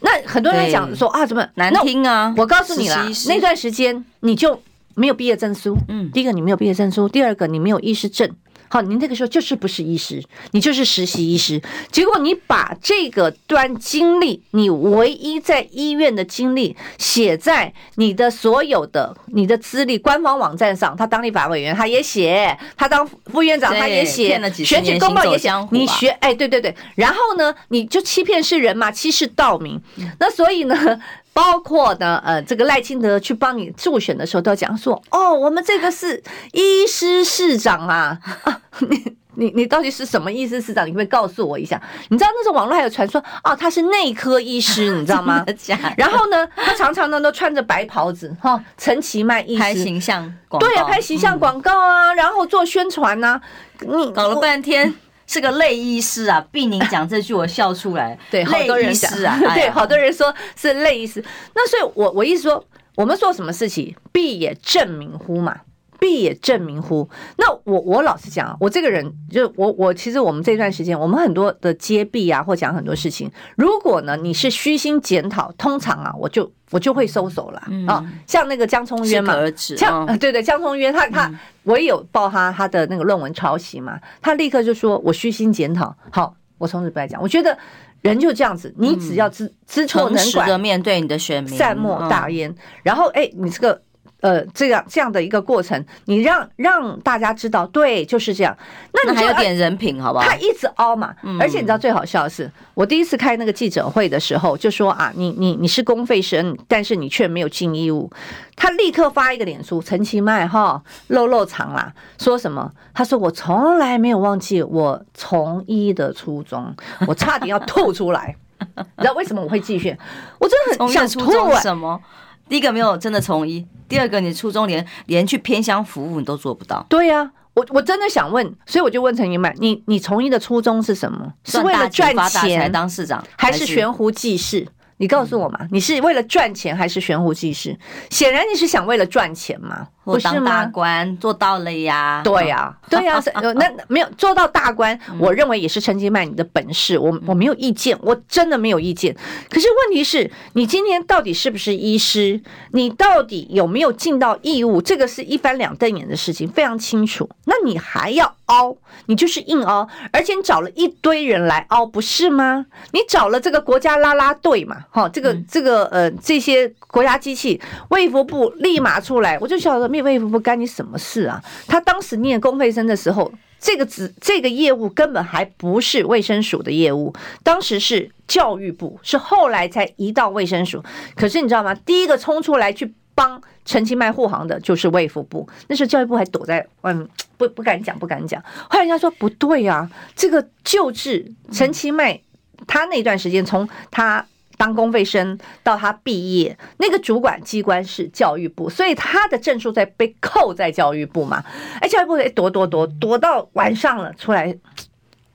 [0.00, 2.34] 那很多人讲说啊，怎么难听啊？
[2.36, 4.60] 我告诉你了，那段时间你就
[4.94, 5.76] 没有毕业证书。
[5.88, 8.28] 嗯，第一个你没有毕业证书，第二个你没有医师证。
[8.68, 11.60] 好，你那个时候就是不是医师，你就是实习医师。
[11.90, 20.96] 结果你把这个段经历，你唯一在医院的经历写在你的所有的你的资历官方网站上。
[20.96, 25.50] 他当立法委员，他也写；他当副院长，他也写；选举公报也写。
[25.70, 26.74] 你学，哎，对对对。
[26.94, 29.80] 然后呢，你就欺骗世人嘛，欺世盗名。
[30.18, 31.00] 那所以呢？
[31.38, 36.20] 包括呢，呃，这个赖清德去帮你助选的时候，都要讲说，哦，我们这个是
[36.50, 40.84] 医师市长啊， 啊，你你你到底是什么医师市长？
[40.84, 41.80] 你可以告诉我一下？
[42.08, 45.44] 你知道那时候网络还有传说，哦，他是内科医师，你知道吗？
[45.96, 53.42] 然后呢，他常常呢都穿着白袍子，哈、哦，陈其迈医师拍形象广告，对、啊，拍形象广告啊，嗯、然后做宣传呐、啊，
[53.78, 54.92] 你搞了半天。
[55.28, 58.18] 是个类医师啊，被您讲这句我笑出来。
[58.32, 61.22] 对，好多人讲啊，对，好多人说是类医师。
[61.54, 62.64] 那所以我，我我意思说，
[62.96, 65.60] 我们做什么事情，必也正明乎嘛。
[66.00, 67.10] 必也正明乎？
[67.38, 73.28] 那我我老实讲，我这个人就我我其实我们这段时间，我们很多的揭弊啊，或讲很多事情。
[73.56, 78.04] 如果呢你是虚心检讨，通常啊，我就我就会收手了、嗯、啊。
[78.26, 85.94] 像那个江聪渊嘛，像 对对江聪渊，他他、嗯、我也有报他他的那个论文抄袭嘛，他立刻就说我虚心检讨。
[86.10, 87.20] 好，我从此不再讲。
[87.20, 87.56] 我觉得
[88.02, 92.54] 人就这样子，你只要知知错能改的面对你的选民，善莫大焉。
[92.82, 93.82] 然后哎，你这个。
[94.20, 98.56] 呃，这样这样的一个过程，你让让大家知道，对，就是这样。
[98.92, 100.24] 那你还有点人品，好不好？
[100.26, 108.10] 他一直凹嘛，而且你知道最好笑的是，我第一次开那个记者会的时候，就说啊，你你你是公费生，但是你却没有尽义务。
[108.56, 112.72] 他立刻发一个脸书，陈其迈哈露露场啦，说什么？
[112.92, 116.74] 他说我从来没有忘记我从医的初衷，
[117.06, 118.34] 我差点要吐出来。
[118.58, 119.96] 你知道为什么我会继续？
[120.40, 122.00] 我真的很想吐什么？
[122.48, 126.84] 第一个没有真的从医，第二个你初衷连连去偏乡服务你都做不到。
[126.88, 131.32] 对呀、啊，我我真的想问，所以我就问陈云满，你你从医的初衷是什么？
[131.44, 134.66] 是为了赚钱当市长，还是悬壶济世？
[135.00, 137.78] 你告诉我嘛，你是为了赚钱还是悬壶济世？
[138.10, 143.20] 显然你是想为了赚钱嘛，不是大官做到了呀，对呀， 对呀，
[143.56, 149.14] 那没有做到大官，我认为也是陈其迈你的本事，我我没有意见，我真的没有意见。
[149.50, 152.40] 可是问题是你今天到底是不是医师？
[152.72, 154.80] 你到底有没有尽到义务？
[154.80, 157.28] 这个是一翻两瞪眼的事情，非常清楚。
[157.44, 162.66] 那你还要凹，你就是硬凹，而且你找了一堆人来凹，不是吗？
[162.92, 164.76] 你找了这个国家拉拉队嘛。
[164.90, 171.42] 哈，这个这个呃，这些国家机器，卫福部立马出来，我就晓得，灭卫福部干你什么事啊？
[171.66, 180.82] 他当时念公费生的时候，这个职这个业务根本还不是卫生署的业务，当时是教育部，是后来才移到卫生署。
[181.16, 181.74] 可是你知道吗？
[181.74, 188.42] 第一个冲出来去帮陈其迈护航的就是卫福部，那时候教育部还躲在嗯，不不敢讲，不敢讲。
[188.70, 192.20] 后来人家说不对啊，这个救治陈其迈，
[192.66, 194.24] 他那段时间从他。
[194.58, 201.42] 当公费生到他毕业，那个主管机关是教育部，所以他的证书在被扣在教育部嘛。
[201.80, 204.54] 哎，教育部哎躲躲躲躲到晚上了，出来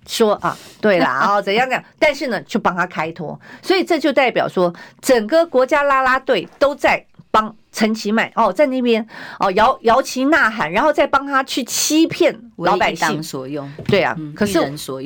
[0.06, 7.56] 说啊，对啦， 哦怎样怎样，但是呢就帮他开脱，所以这就代表说整个国家啦啦队都在帮。
[7.74, 9.06] 陈其迈哦，在那边
[9.40, 13.68] 哦摇摇旗呐喊，然后再帮他去欺骗老百姓所用。
[13.88, 14.60] 对啊，嗯、可是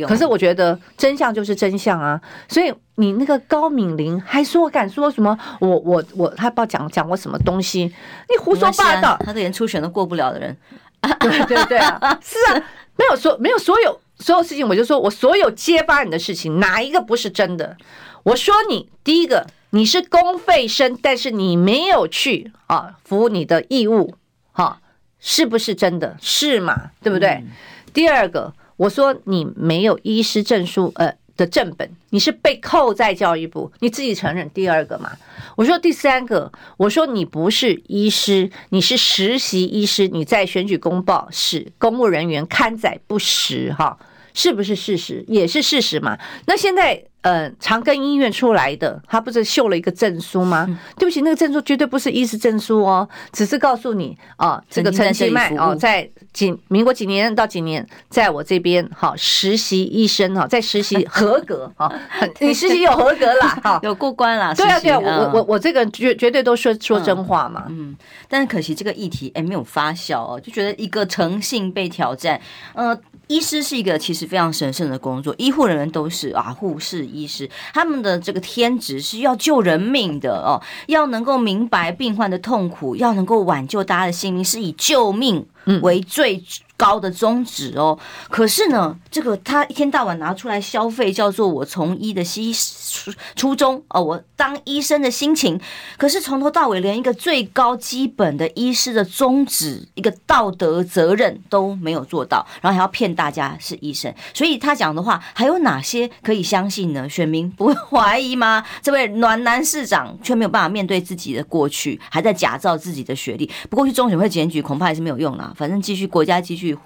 [0.05, 2.19] 可是我觉得真相就是真相啊。
[2.49, 5.35] 所以你那个高敏玲还说敢说什么？
[5.61, 7.85] 我我我，他不知道讲讲过什么东西？
[8.29, 9.17] 你胡说八道！
[9.23, 10.57] 他连初选都过不了的人，
[11.21, 12.63] 对对对啊， 是啊，
[12.97, 17.77] 没有说没有所有所有事情，我就说我所有揭发你的事情，哪一个不是真的？
[18.23, 19.47] 我说你第一个。
[19.71, 24.15] 你是公费生，但是你没有去啊，服务你的义务，
[24.53, 24.81] 哈、啊，
[25.19, 26.15] 是不是真的？
[26.21, 26.91] 是嘛？
[27.03, 27.31] 对不对？
[27.31, 27.47] 嗯、
[27.93, 34.49] 第二个，我说你没有医师证书，呃，的正本，你是被扣在教育部，你自己承认。
[34.51, 35.11] 第二个嘛，
[35.57, 43.99] 我说第三个，我说你不是医师，你是实习医师，你在选举公报是公务人员刊载不实，哈，
[44.33, 45.25] 是不是事实？
[45.27, 46.17] 也是事实嘛。
[46.45, 47.03] 那现在。
[47.27, 50.65] 呃，长庚医院出来的，他不是秀了一个证书吗？
[50.69, 61.93] 嗯、对不起，那个证书绝对不是医师证书哦，只是告诉你啊，这个陈其迈哦，在几民国几年到几年，在我这边好实习医生哈，在实习合格哈，
[62.39, 64.53] 你实习有合格啦，哈， 有过关啦。
[64.53, 67.65] 对啊，对啊，我我我我这个绝绝对都说说真话嘛。
[67.67, 67.93] 嗯，
[68.29, 72.39] 但是可惜这个议题哎没有发酵哦，就觉得一个诚信被挑战。
[72.73, 72.97] 呃，
[73.27, 77.05] 医师是一个其实非常神圣的工作，医护人员都是啊，护士。
[77.05, 85.45] 医师他们的这个天职是要救人命的哦，要能够明白病患的痛苦，要能够挽救大家的性命，是以救命
[85.81, 86.41] 为最
[86.77, 87.97] 高的宗旨哦。
[88.29, 92.53] 可是呢，这个他一天到晚拿出来消费，叫做我从医的西
[92.97, 95.59] 初初衷哦，我当医生的心情。
[95.97, 104.13] 可是从头到尾，连一个最高基本的医师的宗旨，一个道德责任都没有做到，然后还要骗大家是医生。
[104.33, 107.07] 所以他讲的话还有哪些可以相信呢？
[107.07, 108.63] 选民不会怀疑吗？
[108.81, 113.49] 这位暖男市长却没有办法面对自己的过去，还在假造自己的学历。
[113.69, 115.53] 不过去中选会检举，恐怕也是没有用了。
[115.55, 116.77] 反正继续国家继续。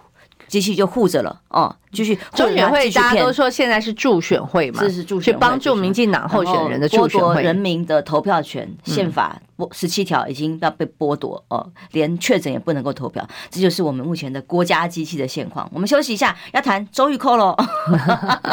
[0.51, 9.41] 继续就护着了哦，继续中选会大家都说现在是助选会嘛，是是助选会，去帮助民进党候选人的助选会，人民的投票权，宪法
[9.71, 15.69] 十七条已经要被剥夺哦，连确诊也不能够投票，这就是我们目前的国家机器的现况。
[15.73, 17.55] 我们休息一下，要谈周玉蔻喽。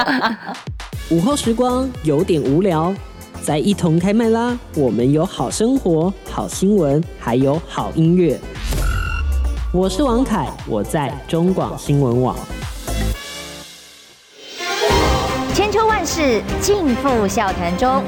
[1.11, 2.94] 午后时光有点无聊，
[3.42, 4.57] 再一同开麦啦！
[4.76, 8.38] 我们有好生活、好新闻，还有好音乐。
[9.78, 12.36] 我是王凯，我在中广新闻网。
[15.54, 18.02] 千秋万世尽付笑谈中。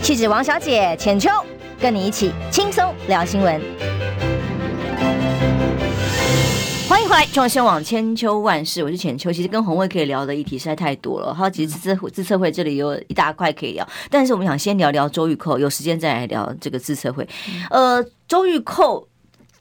[0.00, 1.28] 气质王小姐浅秋，
[1.80, 3.60] 跟你一起轻松聊新闻。
[7.10, 9.32] 来，中广新网千秋万世，我是浅秋。
[9.32, 17.28] 其实跟红卫可以聊的议题实在太多了，好，其实自测自测会这里有一大块可以聊，但是我们想先聊聊周玉蔻，有时间再来聊这个自测会，
[17.70, 18.04] 呃。
[18.30, 19.08] 周玉蔻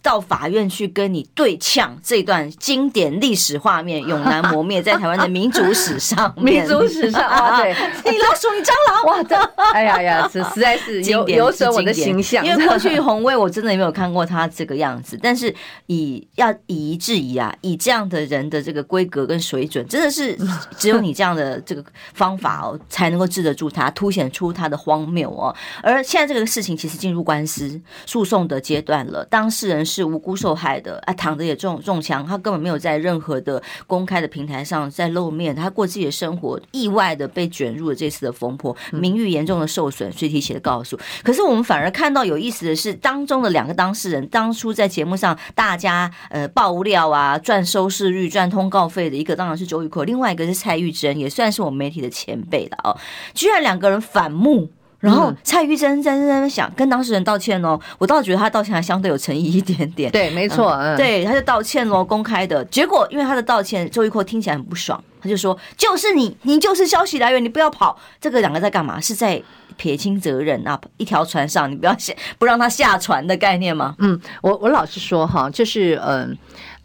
[0.02, 7.74] 到法院去跟你对呛，这段经典历史画面永难磨灭， 在台湾的民主史上，民主史上啊，对，
[8.10, 9.36] 你老鼠，你蟑螂，哇，这，
[9.74, 12.46] 哎呀呀，这 实在是有有损我的形象。
[12.46, 15.54] 因为过去红卫我真的也没有看过他这个样子，但是
[15.88, 20.38] 以要以一制一啊，以这样的人的这个规格跟水准，真的是
[20.78, 21.84] 只有你这样的这个
[22.14, 25.54] 方法哦，才能够治得住他，凸显出他的荒谬哦。
[25.84, 29.86] 而现在这个事情其实进入官司诉讼的阶段了，当事人。
[29.90, 40.98] 是无辜受害的啊，躺着也中中枪，他根本没有在任何的公开的平台上在露面，他过自己的生活，意外的被卷入了这次的风波，名誉严重的受损，所以提起了告诉。
[41.24, 52.96] 可是我们反而看到有意思的是，当中的两个当事人，当初在节目上大家呃爆料啊，赚收视率、赚通告费的一个当然是周玉蔻，另外一个是蔡玉珍，也算是我们媒体的前辈了哦，
[53.34, 54.70] 居然两个人反目。
[55.00, 60.12] 然后蔡玉珍在在那想跟当事人道歉哦，我倒觉得他道歉还相对有诚意一点点。
[60.12, 62.64] 对，没错，嗯，对，他就道歉喽，公开的。
[62.66, 69.00] 结果因为他的道歉，周玉蔻听起来很不爽，他就说：“就是你，你就是消息来源，你不要跑。”这个两个在干嘛？
[69.00, 69.42] 是在
[69.78, 70.80] 撇清责任啊？
[70.98, 73.96] 一条船上，你不要下，不让他下船的概念吗？
[74.00, 76.10] 嗯，我我老实说哈，就是嗯。
[76.28, 76.38] 呃，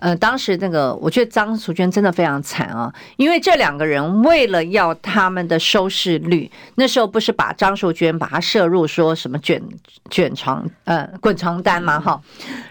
[0.05, 9.62] 呃当时那个，我觉得张淑娟真的非常惨啊，因为这两个人为了要他们的收视率，那时候不是把张淑娟把她摄入说什么卷
[10.11, 11.98] 卷床呃滚床单吗？
[11.98, 12.20] 哈，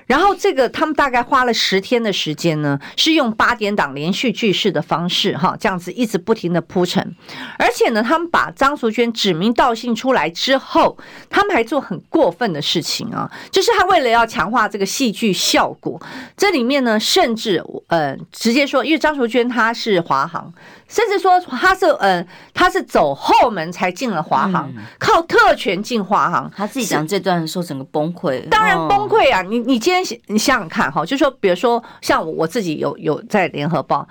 [0.06, 7.16] 然后这个他们大概花了十天的时间呢，是用八点档连续剧式的方式哈，这样子一直不停的铺陈，
[7.58, 10.96] 而且呢，他们把张淑娟指名道姓出来之后，
[11.32, 16.00] 他们还做很过分的事情啊，就是他为了要强化这个戏剧效果，
[16.38, 17.23] 这里面呢是。
[17.24, 20.54] 甚至呃，直接说，因为张淑娟她是华航，
[20.90, 26.52] 甚至说她是呃，她是走后门才进了华航，嗯、靠特权进华航。
[26.54, 29.42] 她自己讲这段的时候，整个崩溃，当然崩溃啊！
[29.42, 34.06] 你你今天你想想看哈，就说比如说像我自己有有在联合报。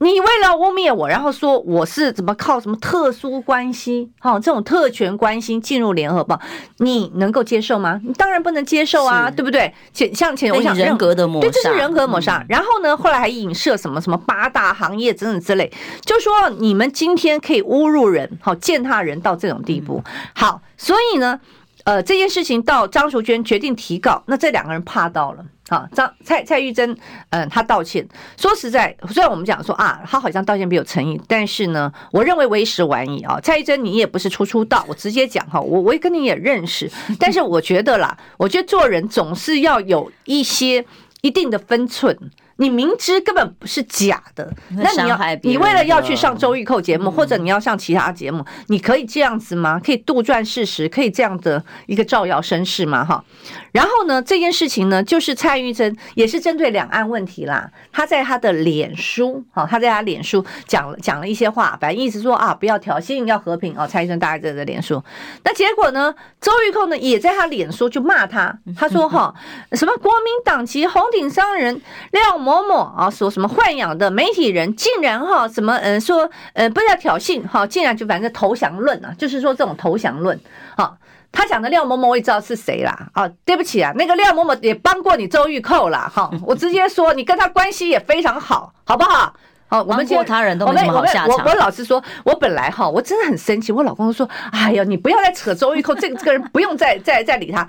[0.00, 6.40] 你为了污蔑我，然后说我是怎么靠什么特殊关系，哈，这种特权关系进入联合报，
[6.78, 8.00] 你能够接受吗？
[8.04, 9.74] 你当然不能接受啊，对不对？
[9.92, 12.44] 前像前我想人格的抹杀，对，这是人格抹杀。
[12.48, 15.72] 然后呢，后来还影射什么什么八大行业等等之类，
[16.04, 20.02] 就说你们今天可以侮辱人，好践踏人到这种地步。
[20.34, 21.40] 好，所以呢，
[21.82, 25.44] 呃，这件事情到张淑娟决定提告，那这两个人怕到了。
[25.68, 26.96] 好，张蔡蔡玉珍，
[27.30, 28.06] 嗯，他道歉。
[28.38, 33.38] 说实在，虽然我们讲说啊，他好像道歉比有诚意，但是呢，我认为为时晚矣啊。
[33.40, 40.84] 蔡玉珍，你也不是初出道，我直接讲哈，我我也跟你也认识，但是我觉得啦，我觉得做人总是要有一些
[41.20, 42.18] 一定的分寸。
[42.60, 49.80] 你明知根本不是假的，那你要你为了要去上周玉蔻节目，或者你要上其他节目，你可以这样子吗？
[49.84, 53.04] 可以杜撰事实，可以这样的一个造谣生事吗？
[53.04, 53.24] 哈，
[53.70, 63.86] 然后呢，这件事情呢，就是蔡玉珍也是针对两岸问题啦，他在他的脸书，哈，他在他脸书讲了讲了一些话，反正意思说啊，不要挑衅，要和平哦。
[63.86, 65.00] 蔡玉珍大概在这脸书，
[65.44, 69.32] 那结果呢，周玉蔻呢也在他脸书就骂他，他说哈，
[69.74, 71.80] 什么国民党籍红顶商人
[72.10, 72.36] 廖。
[72.47, 80.38] 某某某啊，说什么豢养的媒体人竟然哈什么嗯说嗯不要挑衅哈，竟然就反正投降论啊，就是说这种投降论
[80.76, 80.92] 啊。
[81.30, 89.32] 他讲的廖某某我也知道是谁啦啊，对不起啊，那个廖某某也帮过你周玉蔻啦哈， 我直接说你跟他关系也非常好，好不好？
[89.70, 91.28] 好，我们过他人都没什么好下场。
[91.28, 97.68] 我我老实说，我本来哈我真的很生气，我老公说，哎呀，你不要再扯周玉蔻，这个这个人不用再再再理他。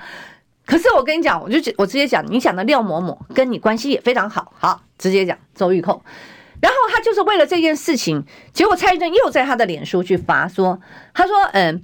[0.70, 6.00] 可是我跟你讲，我就我直接讲，你讲的廖某某跟你关系也非常好，好，直接讲周玉蔻，
[6.62, 10.80] 然后他就是为了这件事情，结果蔡玉珍又在他的脸书去发说，
[11.16, 11.84] 他说，嗯。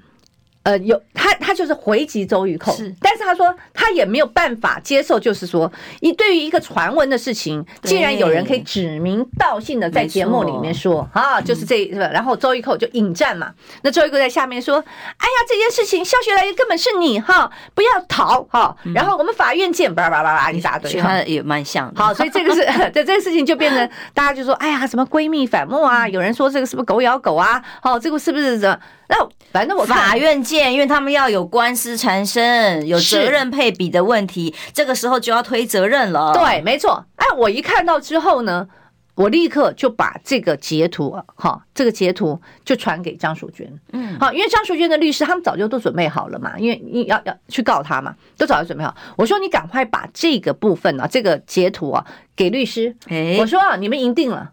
[0.83, 11.85] 有他，他就是回击周玉蔻，是，但是他说他也没有办法接受，就是说，一对于一个传闻的事情，竟然有人可以指名道姓的在节目里面说啊，就是这？
[11.85, 13.53] 然后周玉蔻就引战嘛，
[13.83, 22.01] 那周玉蔻在下面说，哎呀，这件事情消息来源根本是你哈，不要逃哈，然后我们法院见，叭叭叭叭一大堆，他也蛮像的。
[22.01, 26.07] 好，所以这个是 对这个事情就变成大家就说，哎呀，什么闺蜜反目啊？
[26.07, 27.61] 有人说这个是不是狗咬狗啊？
[27.81, 28.79] 好，这个是不是这？
[29.07, 29.15] 那
[29.51, 36.33] 反正我法院见，因为他们要有官司缠身，有责任配比的问题，这个时候就要推责任了。
[36.33, 37.05] 对，没错。
[37.15, 38.67] 哎，我一看到之后呢，
[39.13, 43.71] 我立刻就把这个截图，哈，这个截图就传给张淑娟。
[43.93, 48.93] 嗯，好，因为张淑娟的律师他们早就都准备好了嘛，因为你要要去告他嘛，都早就准备好。
[49.15, 52.95] 我说你赶快把这个部分啊，这个截图啊给律师。
[53.07, 54.51] 哎，我说啊，你们赢定了。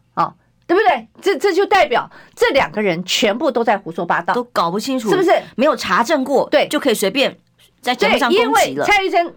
[0.66, 1.08] 对不对？
[1.20, 5.30] 这这就代表这两个人全部都在胡说八道，都搞不清楚，是不是？
[5.56, 7.36] 没有查证过，对，就可以随便
[7.80, 8.68] 在节目上攻击了。
[8.68, 9.34] 因为蔡医生，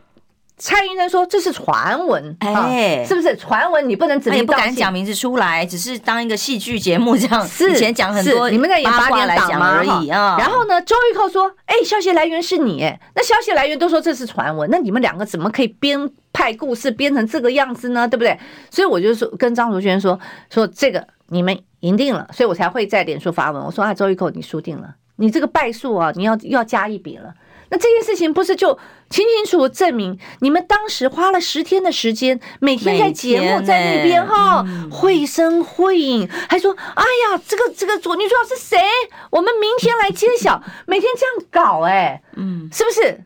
[0.58, 3.90] 蔡医生说这是传闻，哎，是不是传闻？
[3.90, 7.46] 你不能指名道姓，也不敢讲名字出来，只是当一个戏剧节目这样。
[7.46, 10.38] 是以前讲很多，你们在演八点来讲而已啊。
[10.40, 12.82] 然后呢，周玉蔻说：“哎，消息来源是你，
[13.14, 18.08] 那消息来源都说这是传闻，那你们两个怎么可以编派故事编成这个样子呢？
[18.08, 18.40] 对不对？”
[18.72, 20.18] 所以我就说跟张淑娟说
[20.50, 21.06] 说这个。
[21.30, 23.64] 你们赢定了，所以我才会在脸书发文。
[23.64, 27.34] 我说啊，周玉蔻，你输定了，你这个败诉啊，你要又要加一笔了。
[27.70, 28.78] 那这件事情不是就
[29.10, 38.78] 清清楚楚证明你们当时花了十天的时间，每天在节目在那边哈绘声绘影，还说哎呀，这个这个主女主角是谁？
[39.32, 40.62] 我们明天来揭晓。
[40.86, 43.20] 每天这样搞，哎，嗯，是不是？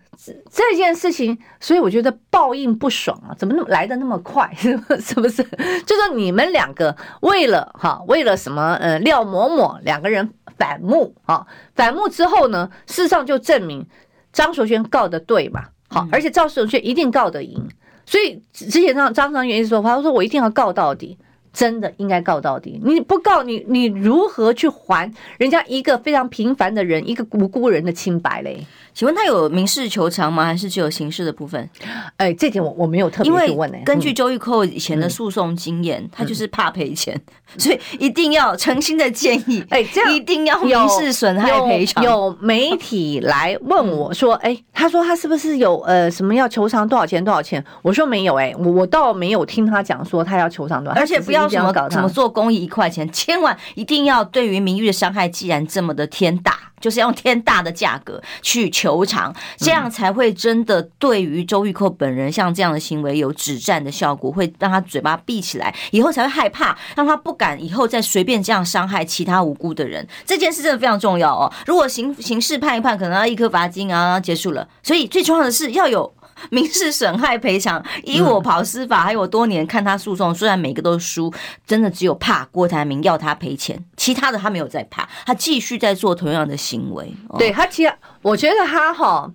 [0.51, 3.31] 这件事情，所以我觉得报应不爽啊！
[3.37, 4.51] 怎么那么来的那么快？
[4.59, 4.75] 是
[5.15, 5.41] 不是？
[5.85, 8.75] 就说你们两个为了哈，为了什么？
[8.81, 13.87] 呃，廖某某两个人反目啊，反目之后呢，事实上就证明
[14.33, 15.63] 张淑娟告的对嘛。
[15.87, 17.67] 好，而且赵淑娟一定告得赢。
[18.05, 21.17] 所以之前张张长元一说话，他说我一定要告到底，
[21.53, 22.79] 真的应该告到底。
[22.83, 28.65] 你不告你，你如何去还人家一个非常平凡的人，一个无辜人的清白嘞？
[28.93, 30.43] 请问他有民事求偿吗？
[30.43, 31.69] 还是只有刑事的部分？
[32.17, 33.77] 哎，这点我我没有特别去问呢。
[33.85, 37.19] 根据周玉蔻以前的诉讼经验，他就是怕赔钱，
[37.57, 42.03] 所以一定要诚心的建议，哎，这样一定要民事损害赔偿。
[42.03, 47.63] 有媒体来问我 说，哎，他说他是不是有呃什么要求偿多少钱多少钱？
[47.81, 51.89] 我说没有，哎，我我倒没有听他讲说他要求偿多少，而且不要什么搞？
[51.89, 56.57] 怎么做公益一块钱，千万一定要对于名誉的伤害，既然这么的天大。
[56.79, 70.07] 就是要用天大的价格去求偿，这样才会真的对于周玉蔻本人像这样的行为有止战的效果，会让他嘴巴闭起来，以后才会害怕，让他不敢以后再随便这样伤害其他无辜的人。
[70.25, 71.51] 这件事真的非常重要哦。
[71.65, 74.65] 如果刑刑事判一判，可能要一颗罚金啊，结束了。
[74.81, 76.13] 所以最重要的是要有。
[76.49, 81.33] 民事损害赔偿，以我跑司法，还有我多年看他诉讼，虽然每个都输，
[81.67, 87.13] 真的只有怕郭台铭要他赔钱，其他的他没有在怕，他继续在做同样的行为。
[87.37, 89.31] 对他，其实我觉得他哈，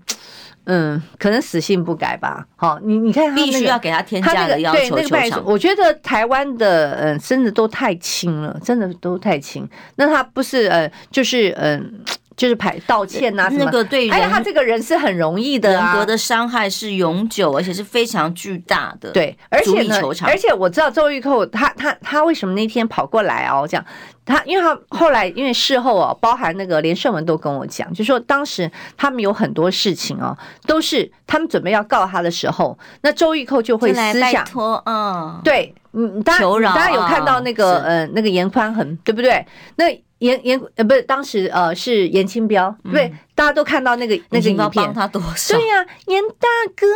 [0.65, 2.47] 嗯，可能死性不改吧。
[2.57, 4.97] 好，你你看，必须要给他添加的要求。
[5.45, 9.69] 我觉得台湾的嗯，真的都太轻了，真的都太轻。
[9.97, 12.03] 那他不是呃，就是嗯。
[12.37, 19.11] 就是排道歉呐、啊，那个对人，哎呀，他这个人是很容易的、啊，人格的伤害是永久，而且是非常巨大的。
[19.13, 23.85] 对，而且呢，而且我知道周玉蔻他他他为什么那天跑过来哦，这样
[24.25, 39.47] 他，因为他后来因为事后哦，包含那个连胜文都跟我讲，就说当时他们有很多事情哦，都是他们准备要告他的时候，那周玉蔻就会私下托啊，对，嗯，大家大家有看到那个呃那个严宽恒对不对？
[39.77, 39.87] 那。
[40.19, 45.57] 严严呃不是当时呃是严清标、嗯、对，大家都看到那个那个影片，他多少？
[45.57, 46.87] 对呀、啊，严大哥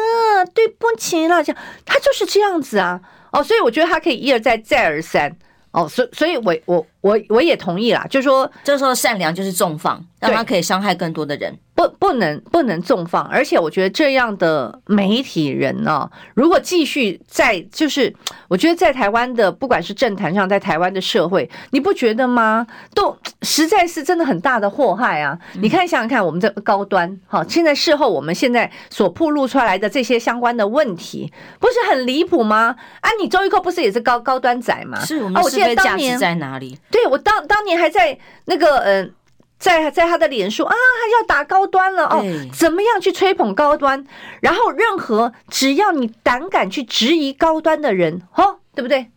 [0.54, 3.00] 对不起啦，这样他就是这样子啊。
[3.30, 5.36] 哦，所以我觉得他可以一而再再而三。
[5.70, 11.56] 哦，所所以我我我我也同意啦，就是说这时候善良就是重放，让他可以伤害更多的人。
[11.78, 13.24] 不，不能，不能纵放。
[13.26, 18.12] 而且，我觉得这样的媒体人呢、哦，如果继续在，就是
[18.48, 22.66] 我觉得在台湾的，不管是政坛上，在台湾的社会，你不觉得吗？
[22.96, 25.38] 都实在是真的很大的祸害啊！
[25.60, 32.74] 你看，想想看，我们这高端，好，现在事后我们现在所曝露出来的这些相关的问题，不是很离谱吗？
[33.02, 34.98] 啊，你周玉蔻不是也是高高端仔吗？
[35.04, 36.76] 是我们是非价值在哪里？
[36.90, 39.04] 对我当当年还在那个嗯。
[39.04, 39.10] 呃
[39.58, 44.04] 在在他的脸书啊，他要打高端了哦，怎么样去吹捧高端？
[44.40, 49.08] 然后任何只要你胆敢去质疑高端的人，哦，对不对？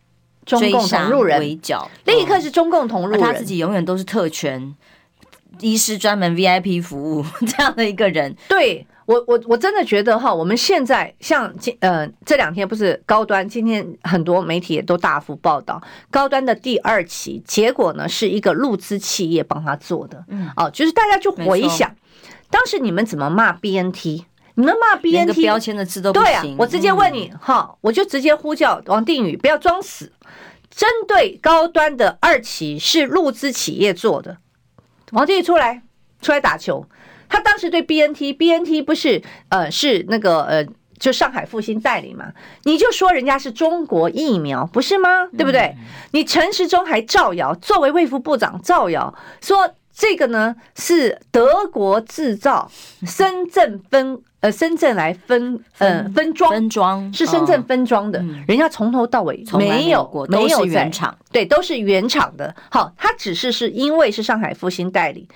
[0.44, 3.20] 中共同路人，围剿，立刻是中共同路人。
[3.20, 4.74] 他自己永远都是特权，
[5.60, 8.84] 医师专门 VIP 服务 这样的一个人，对。
[9.06, 21.94] 我我我真的觉得哈，我们现在像今呃这两天不是高端，今天很多媒体也都大幅报道高端的第二期，结果呢是一个陆资企业帮他做的，嗯，哦，就是大家就回想，
[22.48, 24.24] 当时你们怎么骂 BNT，
[24.54, 30.12] 你们骂 BNT 标签的字都不行，对啊，我直接问你哈，我就直接呼叫王定宇不要装死，
[30.70, 34.38] 针对高端的二期是陆资企业做的，
[35.10, 35.82] 王定宇出来
[36.20, 36.86] 出来打球。
[37.32, 40.66] 他当时对 B N T，B N T 不是呃是那个呃
[40.98, 42.26] 就上海复星代理嘛？
[42.64, 45.26] 你就说人家是中国疫苗，不是吗？
[45.36, 45.74] 对不对？
[46.10, 52.70] 你陈时中还造谣，作为卫福部长造谣说这个呢是德国制造，
[53.06, 62.54] 深圳分呃深圳来分呃分装分装是深圳分装的，人家从头到尾没有过，没有原厂，对，都是原厂的。
[62.70, 65.26] 好，他只是是因为是上海复星代理。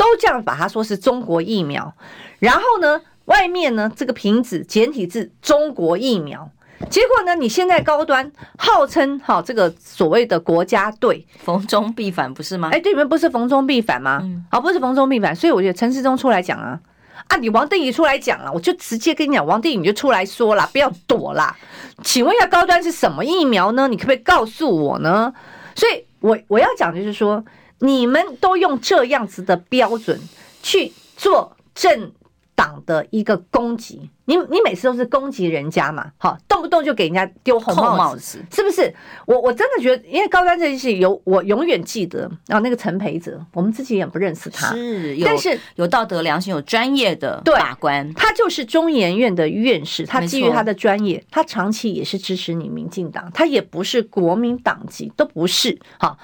[0.00, 1.92] 都这样把它说是中国疫苗，
[2.38, 6.50] 然后呢，外面呢这个瓶子简体字中国疫苗，
[6.88, 12.70] 结果呢，你现在高端号称哈这个所谓的国家队逢中必反不是吗？
[12.72, 14.12] 哎，对面不是逢中必反吗？
[14.12, 16.80] 啊、嗯哦，不是逢中必反，所以我觉得陈世忠出来讲啊，
[17.28, 21.54] 啊，你王定宇出来讲了，我就直接跟你讲，王定宇就出来说了，不要躲啦。
[22.02, 23.86] 请问一下，高端是什么疫苗呢？
[23.86, 25.30] 你可不可以告诉我呢？
[25.74, 27.44] 所以我我要讲就是说。
[27.80, 30.20] 你们都用这样子的标准
[30.62, 32.12] 去做政
[32.54, 38.94] 党的一个攻击，你你每次都是攻击人家嘛，好，动不动就给人家丢红帽子，是不是？
[39.24, 56.18] 我我真的觉得，因为高端这件事有我永远记得啊，那个陈培哲，我们自己也不认识他，是，但是有道德良心、有专业的法官，他就是中研院的院士，他基于他的专业，他长期也是支持你民进党，他也不是国民党籍，都不是，好。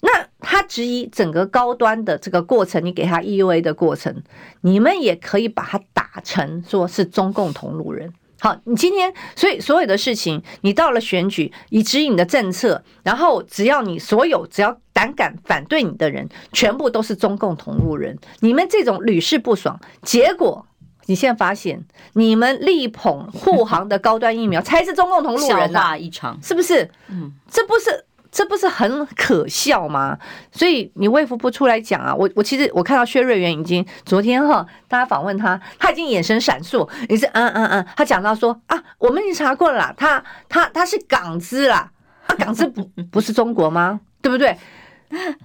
[0.00, 4.22] 那他质疑整个高端的这个过程，你给他 EUA 的过程，
[4.60, 8.12] 你们也可以把它打成说是中共同路人。
[8.40, 18.16] 好，你今天所以所有的事情，你到了选举，以指引你的政策，然后只要你所有只要胆敢反对你的人，全部都是中共同路人。
[18.38, 20.64] 你们这种屡试不爽，结果
[21.06, 26.88] 你现在发现，你们力捧护航的高端疫苗才是中共同路人啊，一场是不是？
[27.08, 28.04] 嗯，这不是。
[28.30, 30.18] 这不是很可笑吗？
[30.52, 41.90] 所以你卫福部出来讲啊，我我其实我看到薛瑞元已经昨天哈，大家访问他，他已经眼神闪烁，也是嗯嗯嗯，他讲到说啊，我们已经查过了啦，他他他是港资啦，
[42.26, 44.00] 啊港资不不是中国吗？
[44.20, 44.56] 对不对？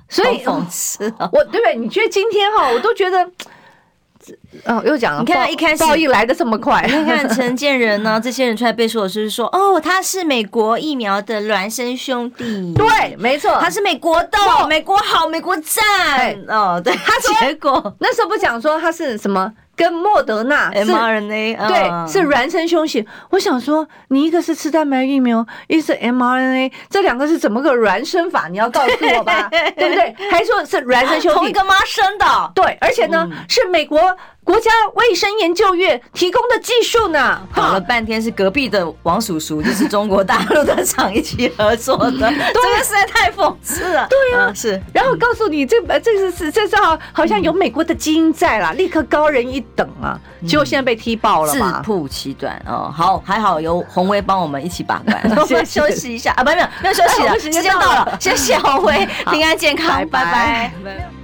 [0.09, 1.75] 所以讽刺我对不对？
[1.75, 3.31] 你觉得今天哈，我都觉得。
[4.65, 5.19] 哦，又讲了。
[5.19, 12.73] 你看一开始报应来的这么快，你看 陈建仁呢，这些人出来背书的是说，哦，他是美国疫苗的孪生兄弟。
[12.75, 16.35] 对，没错，他是美国的，美国好，美国赞。
[16.47, 19.51] 哦，对，他结果那时候不讲说他是什么？
[19.75, 23.05] 跟莫德纳 mRNA 对，是孪生兄弟。
[23.31, 28.47] 我想说，你一个是吃蛋白疫苗，一是 mRNA，这两个是怎么个孪生法？
[28.47, 30.15] 你要告诉我吧， 对不对？
[30.29, 32.51] 还说是孪生兄弟，同一个妈生的。
[32.53, 33.99] 对，而且呢，是美国
[34.43, 37.41] 国家卫生研究院提供的技术呢？
[37.53, 44.07] 搞了半天是隔壁的王叔叔，就是中国大陆的厂一起合作的， 这个实在太讽刺了。
[44.09, 44.81] 对啊，是。
[44.93, 50.19] 然后告诉你，这这是是这是好好像有美国的基因在啦，立刻高人一等啊！
[50.45, 52.91] 结果现在被踢爆了，自曝其短哦。
[52.93, 55.23] 好，还好有鸿薇帮我们一起把关。
[55.47, 61.22] 先休息一下啊，不，没有没有休息了， 时间到了，谢谢鸿薇，平安健康，拜拜。